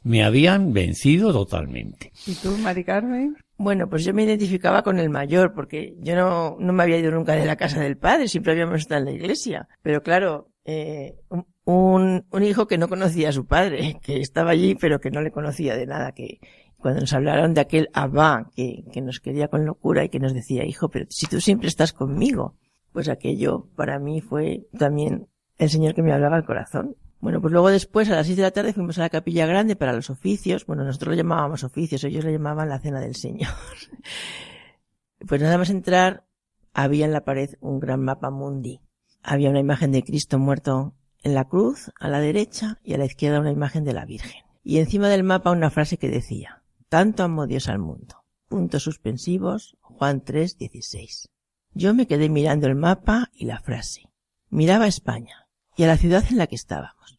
[0.02, 2.12] me habían vencido totalmente.
[2.26, 3.36] ¿Y tú, Mari Carmen?
[3.56, 7.12] Bueno, pues yo me identificaba con el mayor, porque yo no, no me había ido
[7.12, 9.68] nunca de la casa del padre, siempre habíamos estado en la iglesia.
[9.82, 11.16] Pero claro, eh,
[11.64, 15.20] un, un, hijo que no conocía a su padre, que estaba allí, pero que no
[15.20, 16.40] le conocía de nada, que
[16.78, 20.34] cuando nos hablaron de aquel Abba, que, que nos quería con locura y que nos
[20.34, 22.56] decía, hijo, pero si tú siempre estás conmigo,
[22.92, 26.96] pues aquello para mí fue también el Señor que me hablaba al corazón.
[27.24, 29.76] Bueno, pues luego después a las seis de la tarde fuimos a la capilla grande
[29.76, 30.66] para los oficios.
[30.66, 33.48] Bueno, nosotros lo llamábamos oficios, ellos lo llamaban la cena del Señor.
[35.26, 36.26] Pues nada más entrar,
[36.74, 38.82] había en la pared un gran mapa mundi.
[39.22, 43.06] Había una imagen de Cristo muerto en la cruz, a la derecha, y a la
[43.06, 44.42] izquierda una imagen de la Virgen.
[44.62, 48.26] Y encima del mapa una frase que decía, tanto amó Dios al mundo.
[48.48, 51.30] Puntos suspensivos, Juan 3, 16.
[51.72, 54.10] Yo me quedé mirando el mapa y la frase.
[54.50, 57.13] Miraba a España y a la ciudad en la que estábamos.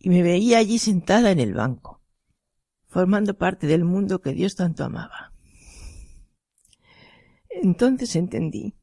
[0.00, 2.00] Y me veía allí sentada en el banco.
[2.88, 5.32] formando parte del mundo que Dios tanto amaba.
[7.48, 8.74] Entonces entendí.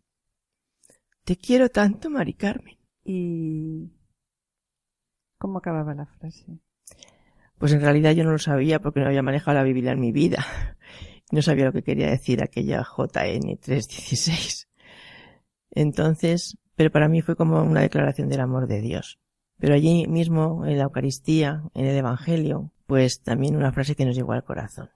[1.26, 2.78] Te quiero tanto, Mari Carmen.
[3.04, 3.92] ¿Y
[5.38, 6.62] cómo acababa la frase?
[7.58, 10.12] Pues en realidad yo no lo sabía porque no había manejado la Biblia en mi
[10.12, 10.46] vida.
[11.30, 14.70] No sabía lo que quería decir aquella JN 316.
[15.72, 19.20] Entonces, pero para mí fue como una declaración del amor de Dios.
[19.60, 24.16] Pero allí mismo, en la Eucaristía, en el Evangelio, pues también una frase que nos
[24.16, 24.90] llegó al corazón.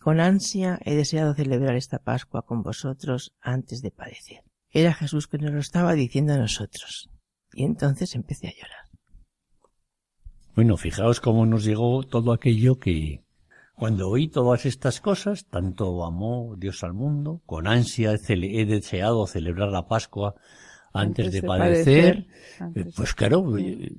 [0.00, 4.42] Con ansia he deseado celebrar esta Pascua con vosotros antes de padecer.
[4.70, 7.08] Era Jesús que nos lo estaba diciendo a nosotros.
[7.52, 8.84] Y entonces empecé a llorar.
[10.54, 13.24] Bueno, fijaos cómo nos llegó todo aquello que,
[13.74, 19.70] cuando oí todas estas cosas, tanto amó Dios al mundo, con ansia he deseado celebrar
[19.70, 20.34] la Pascua
[20.94, 22.26] antes, de, padecer,
[22.74, 23.92] eh, pues claro, eh,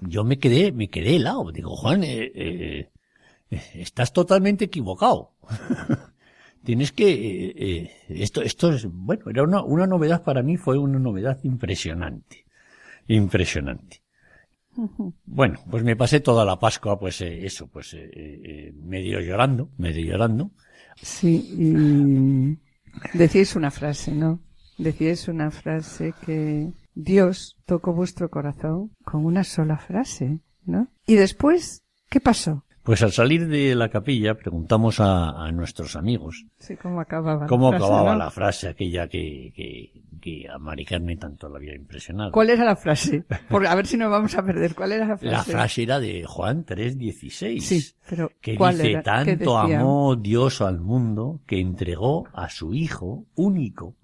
[0.00, 1.50] yo me quedé, me quedé helado.
[1.50, 2.90] Digo, Juan, eh, eh
[3.74, 5.32] estás totalmente equivocado.
[6.64, 11.38] Tienes que, esto, esto es, bueno, era una, una novedad para mí, fue una novedad
[11.42, 12.46] impresionante.
[13.08, 14.02] Impresionante.
[15.24, 17.96] Bueno, pues me pasé toda la Pascua, pues eso, pues
[18.74, 20.50] medio llorando, medio llorando.
[21.00, 24.40] Sí, y decís una frase, ¿no?
[24.78, 30.88] Decíais una frase que Dios tocó vuestro corazón con una sola frase, ¿no?
[31.06, 32.64] Y después, ¿qué pasó?
[32.86, 36.46] Pues al salir de la capilla preguntamos a, nuestros amigos.
[36.60, 37.48] Sí, cómo acababa.
[37.48, 41.56] Cómo la frase, acababa la frase aquella que, que, que a Mari Carmen tanto la
[41.56, 42.30] había impresionado.
[42.30, 43.24] ¿Cuál era la frase?
[43.48, 44.76] Porque a ver si nos vamos a perder.
[44.76, 45.36] ¿Cuál era la frase?
[45.36, 47.60] La frase era de Juan 3.16.
[47.60, 49.02] Sí, pero que ¿cuál dice, era?
[49.02, 53.96] tanto amó Dios al mundo que entregó a su Hijo único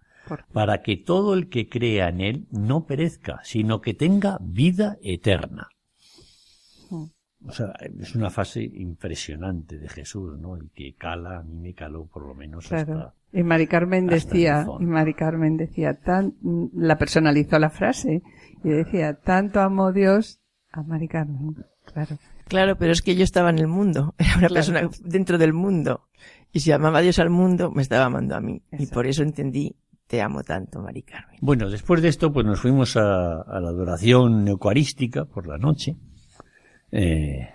[0.53, 5.69] para que todo el que crea en él no perezca, sino que tenga vida eterna.
[6.91, 7.05] Mm.
[7.49, 10.57] O sea, es una fase impresionante de Jesús, ¿no?
[10.57, 12.93] Y que cala, a mí me caló por lo menos claro.
[12.99, 16.35] hasta, Y Mari Carmen decía, el y Mari Carmen decía, tan,
[16.75, 18.23] la personalizó la frase
[18.63, 20.39] y decía, tanto amó Dios
[20.71, 21.57] a Mari Carmen.
[21.85, 22.17] Claro.
[22.47, 24.55] Claro, pero es que yo estaba en el mundo, era una Claro.
[24.55, 26.09] persona dentro del mundo.
[26.53, 28.63] Y si amaba a Dios al mundo, me estaba amando a mí.
[28.79, 29.75] Y por eso entendí,
[30.13, 31.39] te amo tanto, Mari Carmen.
[31.41, 35.97] Bueno, después de esto, pues nos fuimos a, la adoración eucarística por la noche.
[36.91, 37.49] Eh,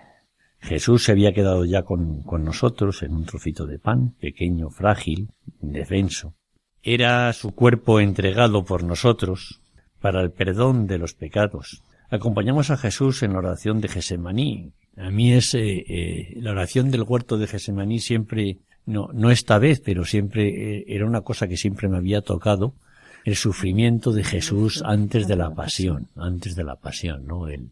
[0.58, 5.28] Jesús se había quedado ya con, con nosotros en un trocito de pan, pequeño, frágil,
[5.62, 6.34] indefenso.
[6.82, 9.60] Era su cuerpo entregado por nosotros
[10.00, 11.84] para el perdón de los pecados.
[12.10, 14.72] Acompañamos a Jesús en la oración de Gesemaní.
[14.96, 19.80] A mí es eh, la oración del huerto de Gesemaní siempre, no, no esta vez,
[19.80, 22.74] pero siempre eh, era una cosa que siempre me había tocado,
[23.24, 27.48] el sufrimiento de Jesús antes de la pasión, antes de la pasión, ¿no?
[27.48, 27.70] El,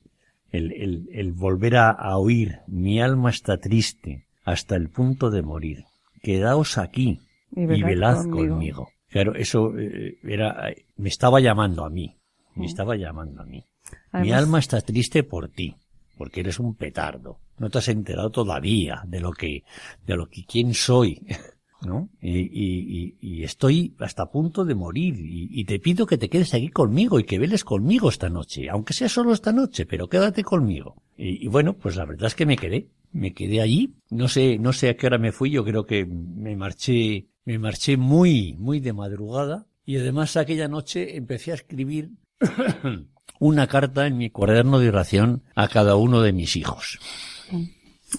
[0.52, 5.42] el, el, el volver a, a oír, mi alma está triste hasta el punto de
[5.42, 5.84] morir.
[6.22, 7.20] Quedaos aquí
[7.54, 8.54] Y y velad conmigo.
[8.54, 8.88] conmigo.
[9.08, 12.14] Claro, eso eh, era, me estaba llamando a mí,
[12.54, 12.66] me Mm.
[12.68, 13.64] estaba llamando a mí.
[14.12, 15.76] Mi alma está triste por ti,
[16.16, 17.40] porque eres un petardo.
[17.58, 19.64] No te has enterado todavía de lo que,
[20.06, 21.26] de lo que quién soy,
[21.82, 22.10] ¿no?
[22.20, 26.54] Y, y, y, estoy hasta punto de morir y, y te pido que te quedes
[26.54, 30.42] aquí conmigo y que veles conmigo esta noche, aunque sea solo esta noche, pero quédate
[30.42, 30.96] conmigo.
[31.18, 33.94] Y bueno, pues la verdad es que me quedé, me quedé allí.
[34.10, 35.50] No sé, no sé a qué hora me fui.
[35.50, 39.66] Yo creo que me marché, me marché muy, muy de madrugada.
[39.84, 42.10] Y además aquella noche empecé a escribir
[43.38, 46.98] una carta en mi cuaderno de oración a cada uno de mis hijos.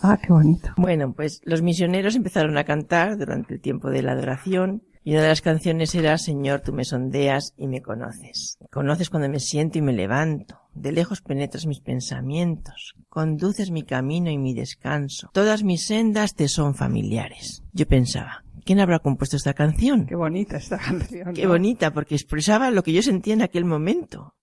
[0.01, 0.69] Ah, qué bonito.
[0.77, 5.21] Bueno, pues los misioneros empezaron a cantar durante el tiempo de la adoración y una
[5.21, 8.57] de las canciones era Señor, tú me sondeas y me conoces.
[8.69, 10.59] Conoces cuando me siento y me levanto.
[10.73, 12.93] De lejos penetras mis pensamientos.
[13.07, 15.29] Conduces mi camino y mi descanso.
[15.33, 17.63] Todas mis sendas te son familiares.
[17.71, 20.05] Yo pensaba, ¿quién habrá compuesto esta canción?
[20.05, 21.33] Qué bonita esta canción.
[21.33, 24.35] Qué bonita, porque expresaba lo que yo sentía en aquel momento.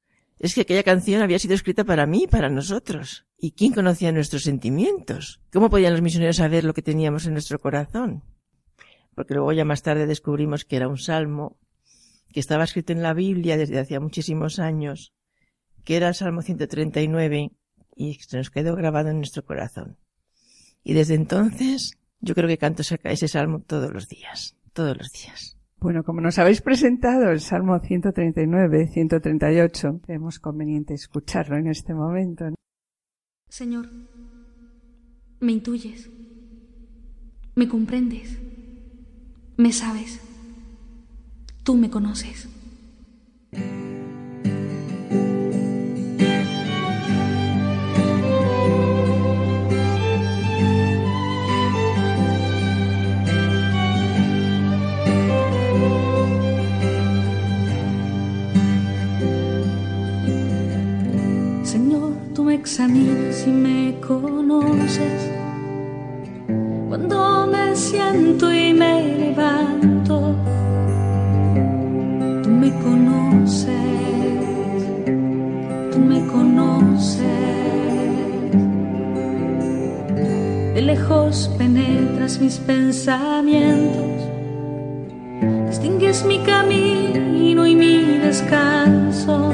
[0.45, 3.25] Es que aquella canción había sido escrita para mí para nosotros.
[3.39, 5.41] ¿Y quién conocía nuestros sentimientos?
[5.51, 8.23] ¿Cómo podían los misioneros saber lo que teníamos en nuestro corazón?
[9.15, 11.59] Porque luego ya más tarde descubrimos que era un salmo
[12.31, 15.15] que estaba escrito en la Biblia desde hacía muchísimos años,
[15.83, 17.53] que era el Salmo 139
[17.97, 19.97] y se nos quedó grabado en nuestro corazón.
[20.83, 25.54] Y desde entonces yo creo que canto ese salmo todos los días, todos los días.
[25.85, 32.47] Bueno, como nos habéis presentado el Salmo 139, 138, creemos conveniente escucharlo en este momento.
[33.51, 33.91] Señor,
[35.41, 36.09] me intuyes,
[37.55, 38.41] me comprendes,
[39.59, 40.23] me sabes,
[41.65, 42.49] tú me conoces.
[62.65, 65.31] examina si me conoces.
[66.89, 70.35] Cuando me siento y me levanto,
[72.43, 73.69] tú me conoces,
[75.93, 77.21] tú me conoces.
[80.75, 84.23] De lejos penetras mis pensamientos,
[85.69, 89.53] distingues mi camino y mi descanso.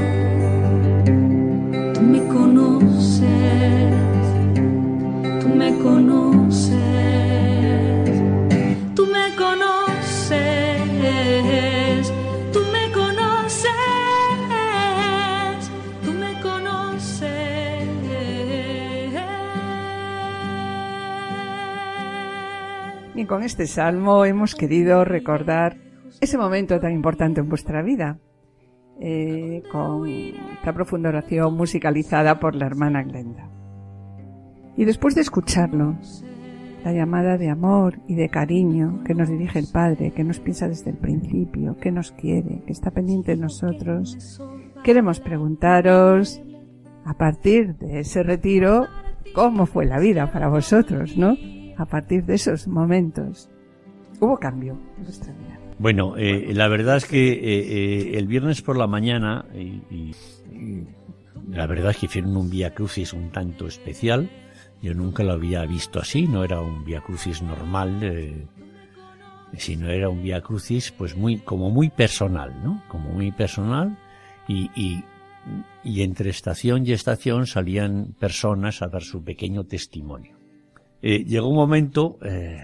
[23.14, 25.76] Y con este salmo hemos querido recordar
[26.22, 28.18] ese momento tan importante en vuestra vida,
[28.98, 33.59] eh, con esta profunda oración musicalizada por la hermana Glenda.
[34.80, 35.94] Y después de escucharlo,
[36.86, 40.68] la llamada de amor y de cariño que nos dirige el Padre, que nos piensa
[40.68, 44.40] desde el principio, que nos quiere, que está pendiente de nosotros,
[44.82, 46.40] queremos preguntaros,
[47.04, 48.86] a partir de ese retiro,
[49.34, 51.36] cómo fue la vida para vosotros, ¿no?
[51.76, 53.50] A partir de esos momentos.
[54.18, 55.60] Hubo cambio en vuestra vida.
[55.78, 60.14] Bueno, eh, la verdad es que eh, eh, el viernes por la mañana, y,
[61.50, 64.30] la verdad es que hicieron un Via Crucis un tanto especial.
[64.82, 68.46] Yo nunca lo había visto así, no era un Via Crucis normal, eh,
[69.56, 72.82] sino era un Via Crucis pues muy, como muy personal, ¿no?
[72.88, 73.98] Como muy personal
[74.48, 75.04] y, y,
[75.84, 80.36] y entre estación y estación salían personas a dar su pequeño testimonio.
[81.02, 82.60] Eh, llegó un momento eh,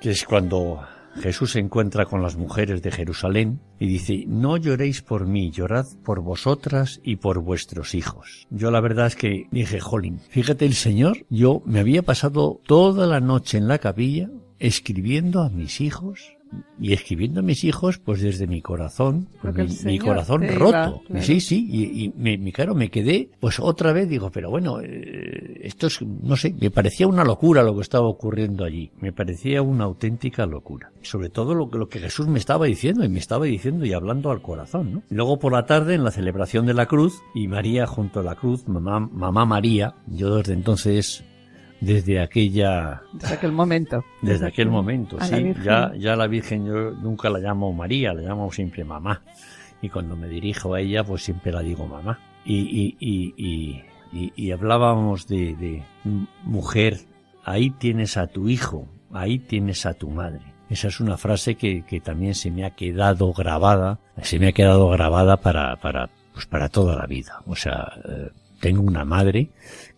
[0.00, 0.80] que es cuando
[1.20, 5.86] Jesús se encuentra con las mujeres de Jerusalén y dice, no lloréis por mí, llorad
[6.04, 8.46] por vosotras y por vuestros hijos.
[8.50, 13.06] Yo la verdad es que dije, jolín, fíjate el Señor, yo me había pasado toda
[13.06, 16.36] la noche en la capilla escribiendo a mis hijos
[16.78, 20.68] y escribiendo a mis hijos pues desde mi corazón, pues, mi, corazón roto.
[20.68, 21.22] iba, claro.
[21.24, 24.80] Sí, sí, y, y me, me- claro, me quedé pues otra vez, digo, pero bueno,
[24.82, 29.12] eh, esto es, no sé, me parecía una locura lo que estaba ocurriendo allí, me
[29.12, 30.92] parecía una auténtica locura.
[31.02, 33.92] Sobre todo lo, que- lo que Jesús me estaba diciendo y me estaba diciendo y
[33.92, 35.02] hablando al corazón, ¿no?
[35.10, 38.34] Luego por la tarde en la celebración de la cruz y María junto a la
[38.34, 41.24] cruz, mamá, mamá María, yo desde entonces,
[41.82, 44.04] desde aquella Desde aquel momento.
[44.22, 45.52] desde aquel momento, a sí.
[45.64, 49.22] Ya, ya la Virgen yo nunca la llamo María, la llamo siempre mamá.
[49.82, 52.18] Y cuando me dirijo a ella, pues siempre la digo mamá.
[52.44, 56.98] Y, y, y, y, y- hablábamos de, de "M- mujer,
[57.44, 60.40] ahí tienes a tu hijo, ahí tienes a tu madre.
[60.70, 64.52] Esa es una frase que, que también se me ha quedado grabada, se me ha
[64.52, 67.42] quedado grabada para, para, pues para toda la vida.
[67.46, 68.30] O sea, eh,
[68.60, 69.50] tengo una madre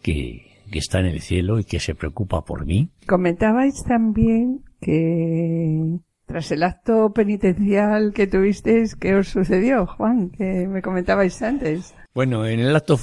[0.03, 5.99] que, que está en el cielo y que se preocupa por mí, Comentabais también que
[6.27, 10.31] tras el acto penitencial que tuvisteis, ¿qué os sucedió, Juan?
[10.31, 11.95] Que me comentabais antes.
[12.15, 12.99] Bueno, en el acto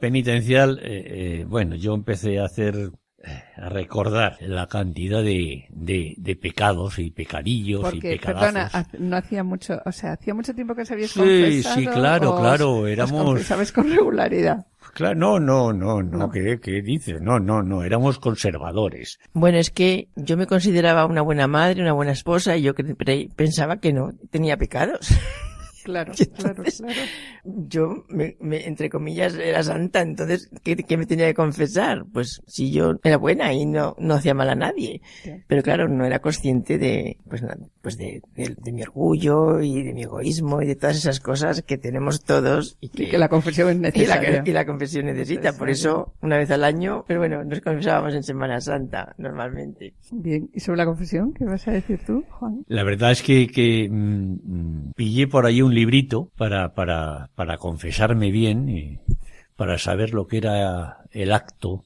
[0.00, 2.90] penitencial, eh, eh, bueno, yo empecé a hacer,
[3.56, 8.70] a recordar la cantidad de, de, de pecados y pecadillos y Porque, pecadazos.
[8.72, 11.74] perdona, no hacía mucho, o sea, hacía mucho tiempo que se habíais Sí, confesado.
[11.80, 14.66] sí, claro, os- claro, os éramos- confesabais con regularidad.
[14.94, 16.30] Claro, no, no, no, no, No.
[16.30, 17.20] ¿qué, qué dices?
[17.20, 19.18] No, no, no, éramos conservadores.
[19.32, 22.72] Bueno, es que yo me consideraba una buena madre, una buena esposa, y yo
[23.36, 25.08] pensaba que no tenía pecados.
[25.88, 27.00] Claro, Y claro, entonces- claro.
[27.44, 32.04] Yo, me, me- entre comillas, era santa, entonces, ¿qué, qué me tenía que confesar?
[32.12, 35.00] Pues si yo era buena y no, no hacía mal a nadie.
[35.46, 37.42] Pero claro, no era consciente de, pues,
[37.96, 41.62] pues de, de- de mi orgullo y de mi egoísmo y de todas esas cosas
[41.62, 44.42] que tenemos todos y que, Y que la confesión es y la, necesaria.
[44.46, 45.52] y la confesión necesita.
[45.54, 49.94] Por eso, una vez al año, pero bueno, nos confesábamos en Semana Santa, normalmente.
[50.12, 51.32] Bien, ¿y sobre la confesión?
[51.34, 52.64] ¿Qué vas a decir tú, Juan?
[52.68, 57.56] La verdad es que, que mm, mm, pillé por ahí un librito para, para, para
[57.58, 58.98] confesarme bien y
[59.56, 61.84] para saber lo que era el acto,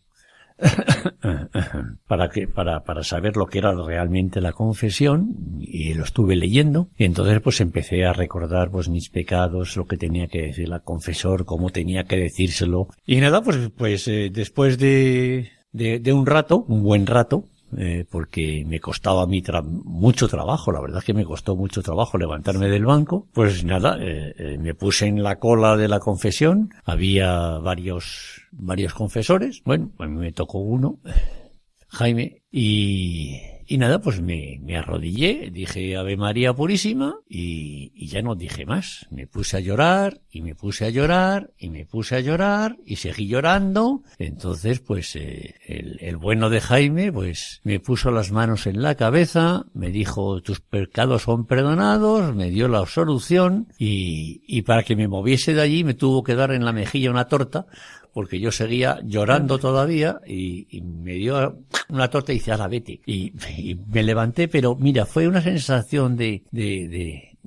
[2.06, 6.88] para que, para, para saber lo que era realmente la confesión y lo estuve leyendo
[6.96, 10.80] y entonces pues empecé a recordar pues mis pecados, lo que tenía que decir la
[10.80, 12.88] confesor, cómo tenía que decírselo.
[13.06, 18.04] Y nada pues, pues eh, después de, de, de un rato, un buen rato, eh,
[18.10, 21.82] porque me costaba a mí tra- mucho trabajo, la verdad es que me costó mucho
[21.82, 26.00] trabajo levantarme del banco, pues nada, eh, eh, me puse en la cola de la
[26.00, 30.98] confesión, había varios, varios confesores, bueno, a me tocó uno,
[31.88, 33.36] Jaime, y,
[33.72, 38.66] y nada, pues me, me arrodillé, dije Ave María Purísima y, y, ya no dije
[38.66, 39.06] más.
[39.10, 42.96] Me puse a llorar y me puse a llorar y me puse a llorar y
[42.96, 44.02] seguí llorando.
[44.18, 48.94] Entonces, pues eh, el, el bueno de Jaime, pues me puso las manos en la
[48.94, 54.96] cabeza, me dijo tus pecados son perdonados, me dio la absolución y, y para que
[54.96, 57.64] me moviese de allí me tuvo que dar en la mejilla una torta
[58.12, 61.58] porque yo seguía llorando todavía y, y me dio
[61.88, 63.00] una torta y dice, la vete.
[63.06, 67.38] Y, y, me levanté, pero mira, fue una sensación de, de, de,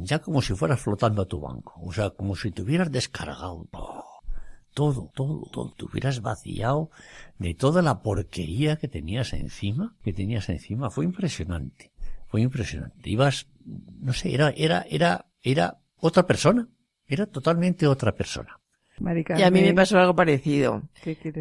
[0.00, 1.80] ya como si fueras flotando a tu banco.
[1.82, 3.66] O sea, como si te hubieras descargado
[4.74, 6.90] todo, todo, todo, te hubieras vaciado
[7.38, 10.90] de toda la porquería que tenías encima, que tenías encima.
[10.90, 11.92] Fue impresionante,
[12.26, 13.08] fue impresionante.
[13.08, 16.68] Ibas, no sé, era, era, era, era otra persona.
[17.06, 18.59] Era totalmente otra persona.
[19.36, 20.82] Y a mí me pasó algo parecido.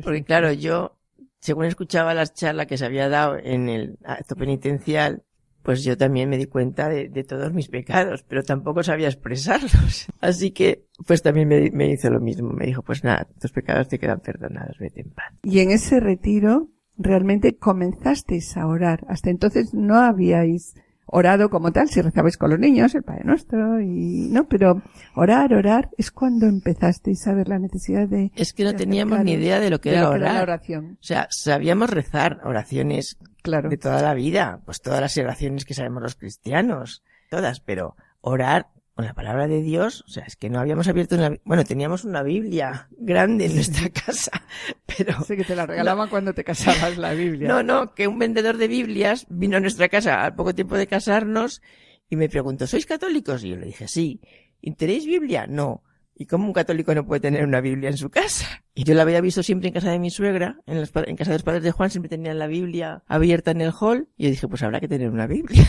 [0.04, 0.98] Porque claro, yo,
[1.40, 5.24] según escuchaba las charlas que se había dado en el acto penitencial,
[5.62, 10.08] pues yo también me di cuenta de, de, todos mis pecados, pero tampoco sabía expresarlos.
[10.22, 12.50] Así que, pues también me, me, hizo lo mismo.
[12.50, 15.34] Me dijo, pues nada, tus pecados te quedan perdonados, vete en paz.
[15.44, 19.06] Y en ese retiro, realmente comenzasteis a orar.
[19.10, 20.76] Hasta entonces no habíais
[21.12, 24.82] orado como tal, si rezabais con los niños, el Padre Nuestro, y, no, pero
[25.16, 28.32] orar, orar, es cuando empezasteis a ver la necesidad de...
[28.36, 30.30] Es que no teníamos ni idea de lo que, de era, lo que orar.
[30.30, 30.98] era la oración.
[31.00, 33.70] O sea, sabíamos rezar oraciones claro.
[33.70, 38.68] de toda la vida, pues todas las oraciones que sabemos los cristianos, todas, pero orar
[39.00, 42.04] con la palabra de Dios, o sea, es que no habíamos abierto una, bueno, teníamos
[42.04, 44.44] una Biblia grande en nuestra casa,
[44.86, 45.24] pero...
[45.24, 47.48] Sé que te la regalaban no, cuando te casabas la Biblia.
[47.48, 50.86] No, no, que un vendedor de Biblias vino a nuestra casa al poco tiempo de
[50.86, 51.62] casarnos
[52.10, 53.42] y me preguntó, ¿sois católicos?
[53.46, 54.20] Y yo le dije, sí.
[54.60, 55.48] ¿Y tenéis Biblia?
[55.48, 55.82] No.
[56.22, 58.46] ¿Y cómo un católico no puede tener una Biblia en su casa?
[58.76, 61.32] Y yo la había visto siempre en casa de mi suegra, en, los, en casa
[61.32, 64.30] de los padres de Juan siempre tenían la Biblia abierta en el hall, y yo
[64.32, 65.66] dije, pues habrá que tener una Biblia.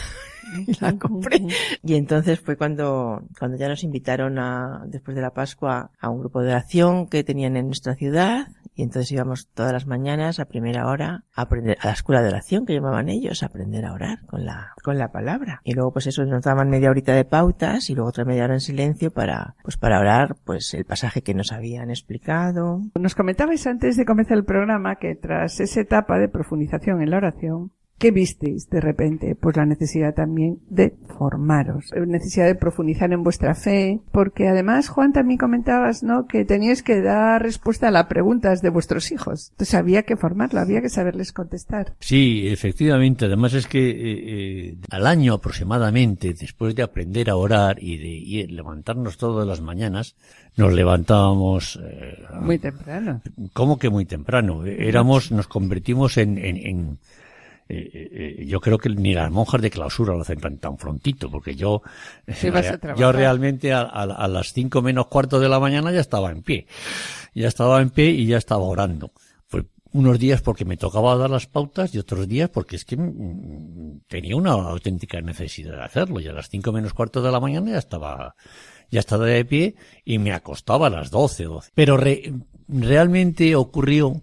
[0.66, 1.40] y la compré.
[1.84, 6.18] Y entonces fue cuando, cuando ya nos invitaron a, después de la Pascua, a un
[6.18, 8.48] grupo de oración que tenían en nuestra ciudad,
[8.80, 12.28] y entonces íbamos todas las mañanas a primera hora a aprender, a la escuela de
[12.28, 15.60] oración que llamaban ellos, a aprender a orar con la, con la palabra.
[15.64, 18.54] Y luego pues eso nos daban media horita de pautas y luego otra media hora
[18.54, 22.80] en silencio para, pues para orar, pues el pasaje que nos habían explicado.
[22.98, 27.18] Nos comentabais antes de comenzar el programa que tras esa etapa de profundización en la
[27.18, 29.34] oración, ¿Qué visteis de repente?
[29.34, 35.12] Pues la necesidad también de formaros, necesidad de profundizar en vuestra fe, porque además, Juan,
[35.12, 36.26] también comentabas, ¿no?
[36.26, 39.50] Que teníais que dar respuesta a las preguntas de vuestros hijos.
[39.50, 41.92] Entonces había que formarlo, había que saberles contestar.
[42.00, 43.26] Sí, efectivamente.
[43.26, 43.94] Además es que eh,
[44.70, 49.60] eh, al año aproximadamente, después de aprender a orar y de y levantarnos todas las
[49.60, 50.16] mañanas,
[50.56, 53.20] nos levantábamos eh, muy temprano.
[53.52, 54.64] ¿Cómo que muy temprano?
[54.64, 56.98] Éramos, nos convertimos en, en, en
[57.70, 61.30] eh, eh, yo creo que ni las monjas de clausura lo hacen tan, tan prontito,
[61.30, 61.82] porque yo,
[62.96, 66.42] yo realmente a, a, a, las cinco menos cuarto de la mañana ya estaba en
[66.42, 66.66] pie.
[67.34, 69.12] Ya estaba en pie y ya estaba orando.
[69.48, 72.96] Pues unos días porque me tocaba dar las pautas y otros días porque es que
[74.08, 76.20] tenía una auténtica necesidad de hacerlo.
[76.20, 78.34] Y a las cinco menos cuarto de la mañana ya estaba,
[78.90, 81.70] ya estaba de pie y me acostaba a las doce, doce.
[81.74, 82.32] Pero re,
[82.68, 84.22] realmente ocurrió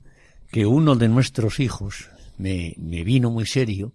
[0.52, 3.94] que uno de nuestros hijos, me, me vino muy serio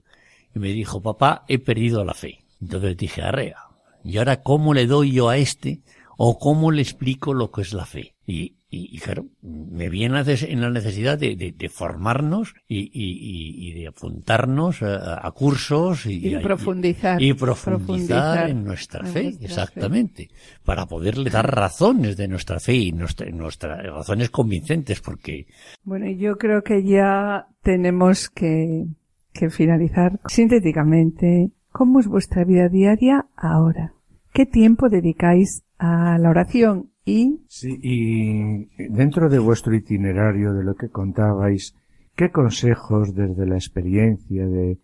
[0.54, 2.44] y me dijo, papá, he perdido la fe.
[2.60, 3.56] Entonces dije, arrea,
[4.04, 5.82] ¿y ahora cómo le doy yo a este
[6.16, 8.14] o cómo le explico lo que es la fe?
[8.26, 13.74] Y, y, y claro, me vi en la, necesidad de, de, de formarnos y, y,
[13.74, 20.28] de apuntarnos a, a cursos y, profundizar, y, profundizar, profundizar en nuestra fe, nuestra exactamente,
[20.28, 20.34] fe.
[20.64, 25.48] para poderle dar razones de nuestra fe y nuestra, nuestras razones convincentes, porque...
[25.84, 28.86] Bueno, yo creo que ya tenemos que,
[29.34, 31.50] que finalizar sintéticamente.
[31.72, 33.92] ¿Cómo es vuestra vida diaria ahora?
[34.32, 37.40] ¿Qué tiempo dedicáis a la oración y...
[37.48, 41.76] Sí, y dentro de vuestro itinerario, de lo que contabais,
[42.16, 44.78] ¿qué consejos desde la experiencia de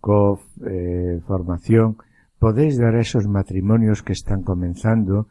[0.00, 1.96] COF, eh, formación,
[2.38, 5.28] podéis dar a esos matrimonios que están comenzando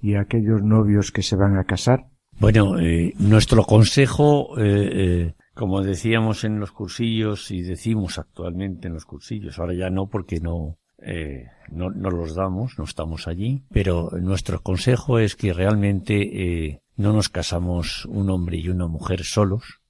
[0.00, 2.06] y a aquellos novios que se van a casar?
[2.38, 8.94] Bueno, eh, nuestro consejo, eh, eh, como decíamos en los cursillos y decimos actualmente en
[8.94, 13.62] los cursillos, ahora ya no porque no, eh, no, no, los damos, no estamos allí,
[13.70, 19.24] pero nuestro consejo es que realmente eh, no nos casamos un hombre y una mujer
[19.24, 19.80] solos,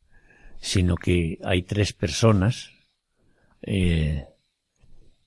[0.61, 2.71] sino que hay tres personas
[3.63, 4.25] eh,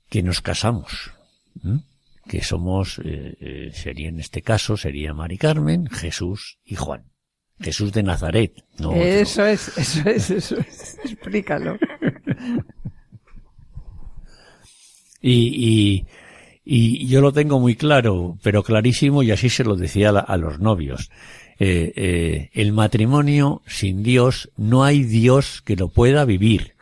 [0.09, 1.11] que nos casamos,
[1.65, 1.79] ¿eh?
[2.27, 3.01] que somos,
[3.73, 7.05] sería en este caso, sería Mari Carmen, Jesús y Juan.
[7.61, 9.51] Jesús de Nazaret, no Eso otro.
[9.51, 10.97] es, eso es, eso es.
[11.03, 11.77] Explícalo.
[15.21, 16.07] Y, y,
[16.63, 20.59] y yo lo tengo muy claro, pero clarísimo, y así se lo decía a, los
[20.59, 21.09] novios.
[21.59, 26.75] Eh, eh, el matrimonio sin Dios, no hay Dios que lo pueda vivir.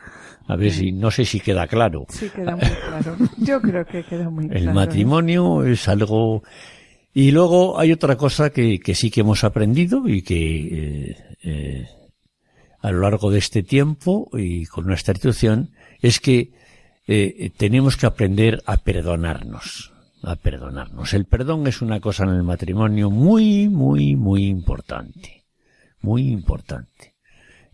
[0.48, 2.06] A ver si, no sé si queda claro.
[2.08, 3.18] Sí, queda muy claro.
[3.38, 4.62] Yo creo que queda muy claro.
[4.62, 4.74] El ¿eh?
[4.74, 6.44] matrimonio es algo...
[7.14, 11.88] Y luego hay otra cosa que, que sí que hemos aprendido y que eh, eh,
[12.80, 16.52] a lo largo de este tiempo y con nuestra institución es que
[17.08, 19.94] eh, tenemos que aprender a perdonarnos,
[20.24, 21.14] a perdonarnos.
[21.14, 25.46] El perdón es una cosa en el matrimonio muy, muy, muy importante,
[26.02, 27.17] muy importante.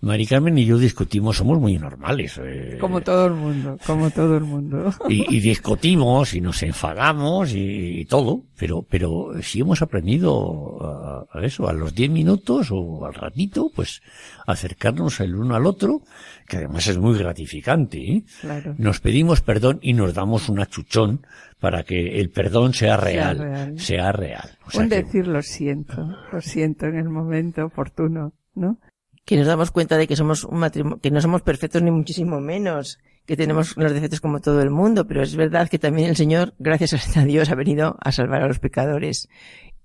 [0.04, 2.38] Mari Carmen y yo discutimos, somos muy normales.
[2.43, 4.91] eh, Como todo el mundo, como todo el mundo.
[5.08, 11.26] y, y discutimos y nos enfadamos y, y todo, pero, pero si hemos aprendido a,
[11.39, 14.01] a eso, a los 10 minutos o al ratito, pues
[14.45, 16.01] acercarnos el uno al otro,
[16.49, 17.97] que además es muy gratificante.
[17.99, 18.24] ¿eh?
[18.41, 18.76] Claro.
[18.78, 21.26] Nos pedimos perdón y nos damos un achuchón
[21.62, 23.80] para que el perdón sea real, real.
[23.80, 24.49] sea real.
[24.68, 28.80] O sea Un que- decir lo siento, lo siento en el momento oportuno, ¿no?
[29.26, 32.40] Que nos damos cuenta de que somos un matrimonio, que no somos perfectos ni muchísimo
[32.42, 36.16] menos, que tenemos los defectos como todo el mundo, pero es verdad que también el
[36.18, 39.30] Señor, gracias a Dios, ha venido a salvar a los pecadores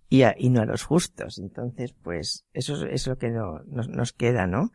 [0.09, 1.39] y, a- y no a los justos.
[1.39, 4.73] Entonces, pues, eso es, lo que no- nos, nos queda, ¿no?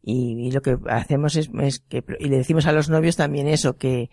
[0.00, 3.48] Y, y lo que hacemos es, es que, y le decimos a los novios también
[3.48, 4.10] eso, que,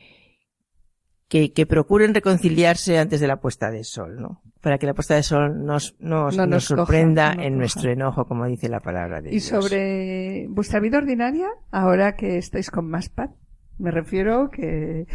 [1.28, 4.41] que, que procuren reconciliarse antes de la puesta de sol, ¿no?
[4.61, 7.47] Para que la puesta de sol nos, nos, No nos nos coja, sorprenda no en
[7.49, 7.57] coja.
[7.59, 9.43] nuestro enojo, como dice la palabra de Y Dios.
[9.45, 13.32] sobre vuestra vida ordinaria, ahora que estáis con más paz,
[13.78, 15.07] me refiero que,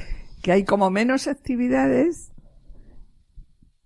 [0.42, 2.32] que hay como menos actividades.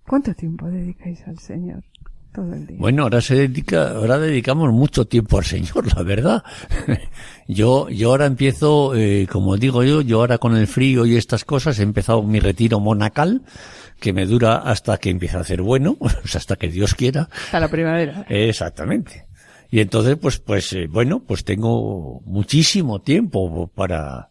[0.06, 1.84] ¿Cuánto tiempo dedicáis al Señor?
[2.34, 2.76] Todo el día.
[2.80, 6.42] Bueno, ahora se dedica, ahora dedicamos mucho tiempo al Señor, la verdad.
[7.48, 11.44] yo, yo ahora empiezo, eh, como digo yo, yo ahora con el frío y estas
[11.44, 13.42] cosas he empezado mi retiro monacal,
[14.00, 15.96] que me dura hasta que empiece a hacer bueno,
[16.34, 17.28] hasta que Dios quiera.
[17.44, 18.26] Hasta la primavera.
[18.28, 19.26] Exactamente.
[19.70, 24.28] Y entonces, pues, pues, eh, bueno, pues tengo muchísimo tiempo para,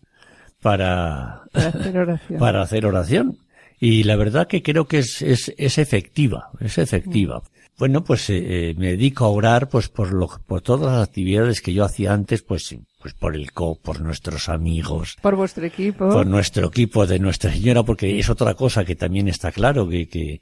[0.61, 2.39] para, Para hacer oración.
[2.39, 3.37] para hacer oración.
[3.79, 7.43] Y la verdad que creo que es, es, es efectiva, es efectiva.
[7.83, 11.59] Bueno, pues eh, eh, me dedico a orar pues por lo, por todas las actividades
[11.59, 16.07] que yo hacía antes, pues, pues por el COP, por nuestros amigos, Por vuestro equipo.
[16.07, 20.07] por nuestro equipo de Nuestra Señora, porque es otra cosa que también está claro que,
[20.07, 20.39] que,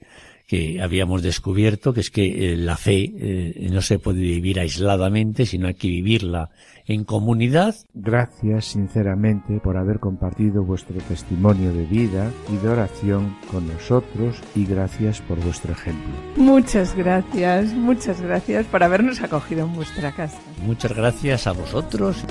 [0.48, 5.48] que habíamos descubierto, que es que eh, la fe eh, no se puede vivir aisladamente,
[5.48, 6.52] sino hay que vivirla
[6.86, 7.76] en comunidad.
[7.94, 14.66] Gracias sinceramente por haber compartido vuestro testimonio de vida y de oración con nosotros y
[14.66, 16.14] gracias por vuestro ejemplo.
[16.36, 20.38] Muchas gracias, muchas gracias por habernos acogido en vuestra casa.
[20.66, 22.26] Muchas gracias a vosotros.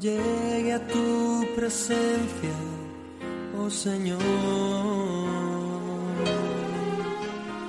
[0.00, 2.56] Llegue a tu presencia,
[3.58, 4.18] oh Señor,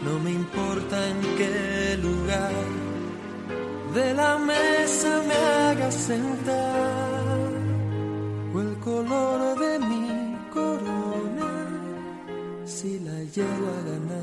[0.05, 2.53] no me importa en qué lugar
[3.93, 7.51] de la mesa me hagas sentar
[8.53, 11.51] o el color de mi corona
[12.65, 14.21] si la llego a ganar.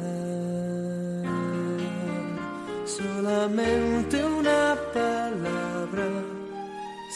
[2.86, 4.37] Solamente palabra,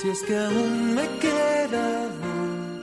[0.03, 2.83] si es que aún me queda voz,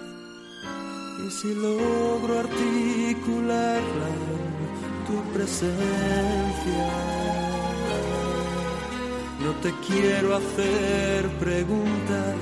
[1.26, 4.10] y si logro articularla
[5.06, 6.86] tu presencia.
[9.44, 12.36] No te quiero hacer preguntas,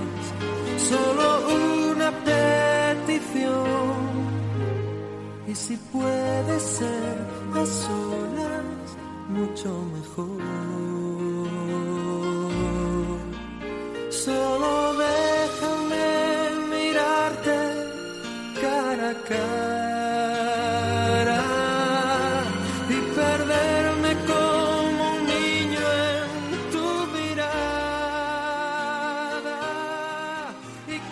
[0.90, 1.26] solo
[1.94, 3.48] una petición.
[5.48, 7.18] Y si puede ser
[7.56, 8.88] a solas,
[9.30, 10.87] mucho mejor.
[14.28, 16.10] Solo déjame
[16.70, 17.58] mirarte
[18.62, 21.44] cara a cara
[22.90, 26.20] y perderme como un niño en
[26.74, 27.98] tu mirada.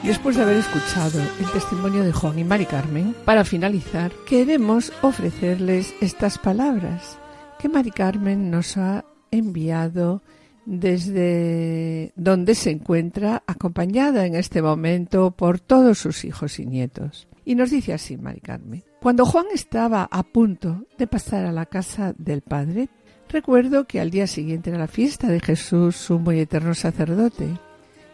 [0.04, 4.92] Y Después de haber escuchado el testimonio de Juan y Mari Carmen, para finalizar, queremos
[5.02, 7.18] ofrecerles estas palabras
[7.60, 10.22] que Mari Carmen nos ha enviado
[10.66, 17.28] desde donde se encuentra acompañada en este momento por todos sus hijos y nietos.
[17.46, 18.84] Y nos dice así, Mari Carmen.
[19.02, 22.90] Cuando Juan estaba a punto de pasar a la casa del Padre,
[23.30, 27.48] recuerdo que al día siguiente era la fiesta de Jesús, sumo y eterno sacerdote.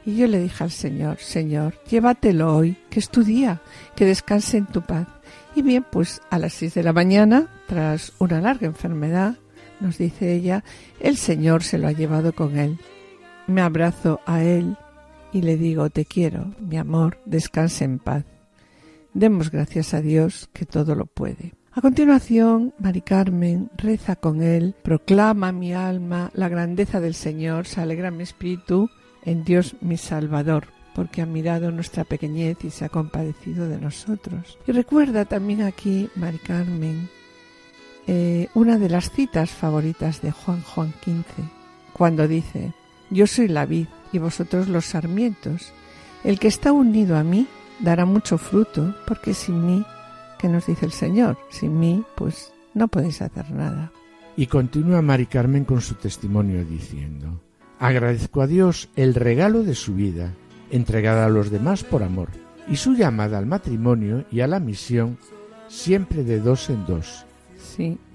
[0.05, 3.61] Y yo le dije al Señor, Señor, llévatelo hoy, que es tu día,
[3.95, 5.07] que descanse en tu paz.
[5.55, 9.37] Y bien, pues a las seis de la mañana, tras una larga enfermedad,
[9.81, 10.63] nos dice ella,
[10.99, 12.77] el Señor se lo ha llevado con él.
[13.47, 14.77] Me abrazo a él
[15.33, 18.25] y le digo, te quiero, mi amor, descanse en paz.
[19.13, 21.53] Demos gracias a Dios que todo lo puede.
[21.73, 27.79] A continuación, Mari Carmen reza con él, proclama mi alma la grandeza del Señor, se
[27.79, 28.89] alegra mi espíritu
[29.23, 34.59] en Dios mi Salvador, porque ha mirado nuestra pequeñez y se ha compadecido de nosotros.
[34.67, 37.09] Y recuerda también aquí, Mari Carmen,
[38.13, 41.45] eh, una de las citas favoritas de Juan Juan XV,
[41.93, 42.73] cuando dice,
[43.09, 45.71] yo soy la vid y vosotros los sarmientos.
[46.25, 47.47] El que está unido a mí
[47.79, 49.85] dará mucho fruto, porque sin mí,
[50.37, 51.37] ¿qué nos dice el Señor?
[51.49, 53.93] Sin mí, pues no podéis hacer nada.
[54.35, 57.41] Y continúa Mari Carmen con su testimonio diciendo,
[57.79, 60.33] agradezco a Dios el regalo de su vida,
[60.69, 62.27] entregada a los demás por amor,
[62.67, 65.17] y su llamada al matrimonio y a la misión
[65.69, 67.25] siempre de dos en dos.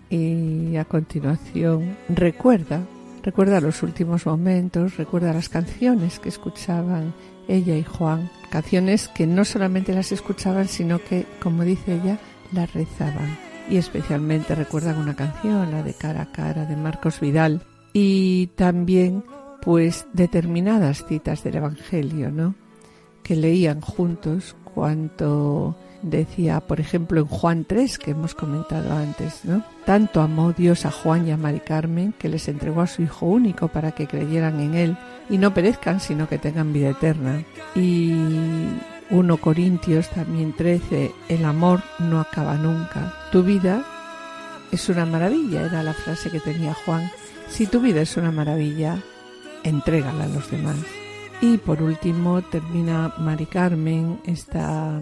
[0.08, 2.86] Y a continuación recuerda,
[3.22, 7.12] recuerda los últimos momentos, recuerda las canciones que escuchaban
[7.48, 12.18] ella y Juan, canciones que no solamente las escuchaban, sino que, como dice ella,
[12.52, 13.36] las rezaban.
[13.68, 17.62] Y especialmente recuerdan una canción, la de Cara a Cara, de Marcos Vidal,
[17.92, 19.24] y también,
[19.62, 22.54] pues, determinadas citas del Evangelio, ¿no?
[23.22, 25.76] Que leían juntos cuanto
[26.11, 29.62] decía, por ejemplo, en Juan 3, que hemos comentado antes, ¿no?
[29.84, 33.26] Tanto amó Dios a Juan y a Mari Carmen que les entregó a su Hijo
[33.26, 34.96] único para que creyeran en Él
[35.28, 37.44] y no perezcan, sino que tengan vida eterna.
[37.74, 38.12] Y
[39.11, 43.14] 1 Corintios también 13, el amor no acaba nunca.
[43.30, 43.84] Tu vida
[44.72, 47.11] es una maravilla, era la frase que tenía Juan.
[47.48, 48.98] Si tu vida es una maravilla,
[49.62, 50.76] entrégala a los demás.
[51.40, 55.00] Y por último termina Mari Carmen esta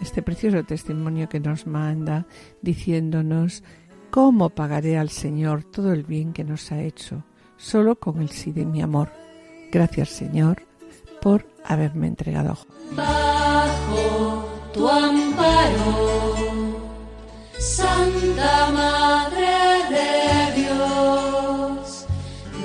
[0.00, 2.26] este precioso testimonio que nos manda
[2.62, 3.62] diciéndonos
[4.10, 7.24] cómo pagaré al Señor todo el bien que nos ha hecho,
[7.56, 9.10] solo con el sí de mi amor.
[9.70, 10.62] Gracias Señor
[11.20, 12.56] por haberme entregado
[12.96, 16.78] bajo tu amparo,
[17.58, 19.46] Santa Madre
[19.90, 22.06] de Dios,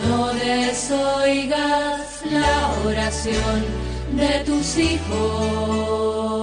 [0.08, 3.66] no desoigas la oración
[4.14, 6.35] de tus hijos.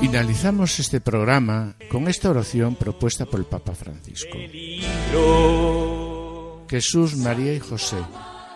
[0.00, 4.38] Finalizamos este programa con esta oración propuesta por el Papa Francisco.
[6.68, 7.96] Jesús, María y José,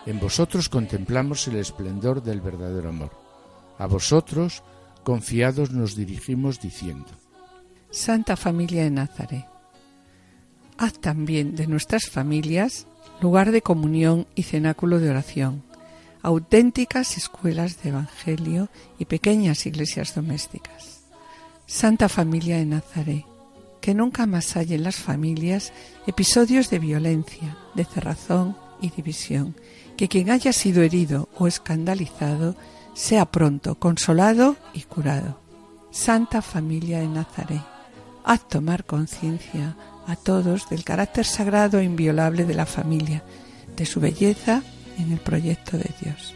[0.05, 3.11] en vosotros contemplamos el esplendor del verdadero amor.
[3.77, 4.63] A vosotros,
[5.03, 7.07] confiados, nos dirigimos diciendo,
[7.91, 9.45] Santa Familia de Nazaret,
[10.77, 12.87] haz también de nuestras familias
[13.21, 15.63] lugar de comunión y cenáculo de oración,
[16.21, 20.92] auténticas escuelas de Evangelio y pequeñas iglesias domésticas.
[21.65, 23.25] Santa Familia de Nazaret,
[23.81, 25.71] que nunca más hay en las familias
[26.05, 29.55] episodios de violencia, de cerrazón y división,
[29.97, 32.55] que quien haya sido herido o escandalizado
[32.93, 35.39] sea pronto consolado y curado.
[35.89, 37.63] Santa Familia de Nazaret,
[38.23, 43.23] haz tomar conciencia a todos del carácter sagrado e inviolable de la familia,
[43.75, 44.63] de su belleza
[44.97, 46.35] en el proyecto de Dios.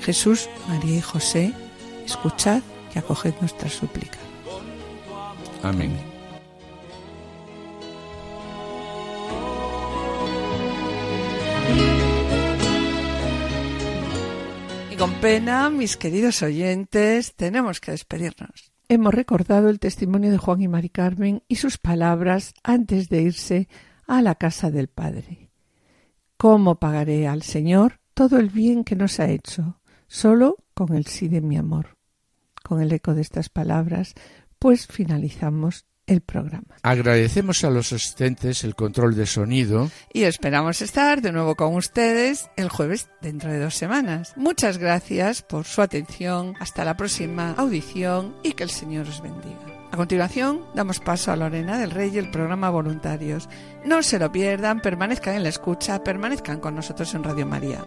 [0.00, 1.52] Jesús, María y José,
[2.04, 2.62] escuchad
[2.94, 4.18] y acoged nuestra súplica.
[5.62, 5.92] Amén.
[14.90, 18.72] Y con pena, mis queridos oyentes, tenemos que despedirnos.
[18.88, 23.68] Hemos recordado el testimonio de Juan y Mari Carmen y sus palabras antes de irse
[24.06, 25.50] a la casa del Padre.
[26.38, 29.80] ¿Cómo pagaré al Señor todo el bien que nos ha hecho?
[30.06, 31.98] Solo con el sí de mi amor.
[32.62, 34.14] Con el eco de estas palabras,
[34.58, 36.76] pues finalizamos el programa.
[36.82, 39.90] Agradecemos a los asistentes el control de sonido.
[40.12, 44.32] Y esperamos estar de nuevo con ustedes el jueves dentro de dos semanas.
[44.36, 46.54] Muchas gracias por su atención.
[46.60, 49.78] Hasta la próxima audición y que el Señor os bendiga.
[49.90, 53.48] A continuación, damos paso a Lorena del Rey y el programa Voluntarios.
[53.84, 57.86] No se lo pierdan, permanezcan en la escucha, permanezcan con nosotros en Radio María.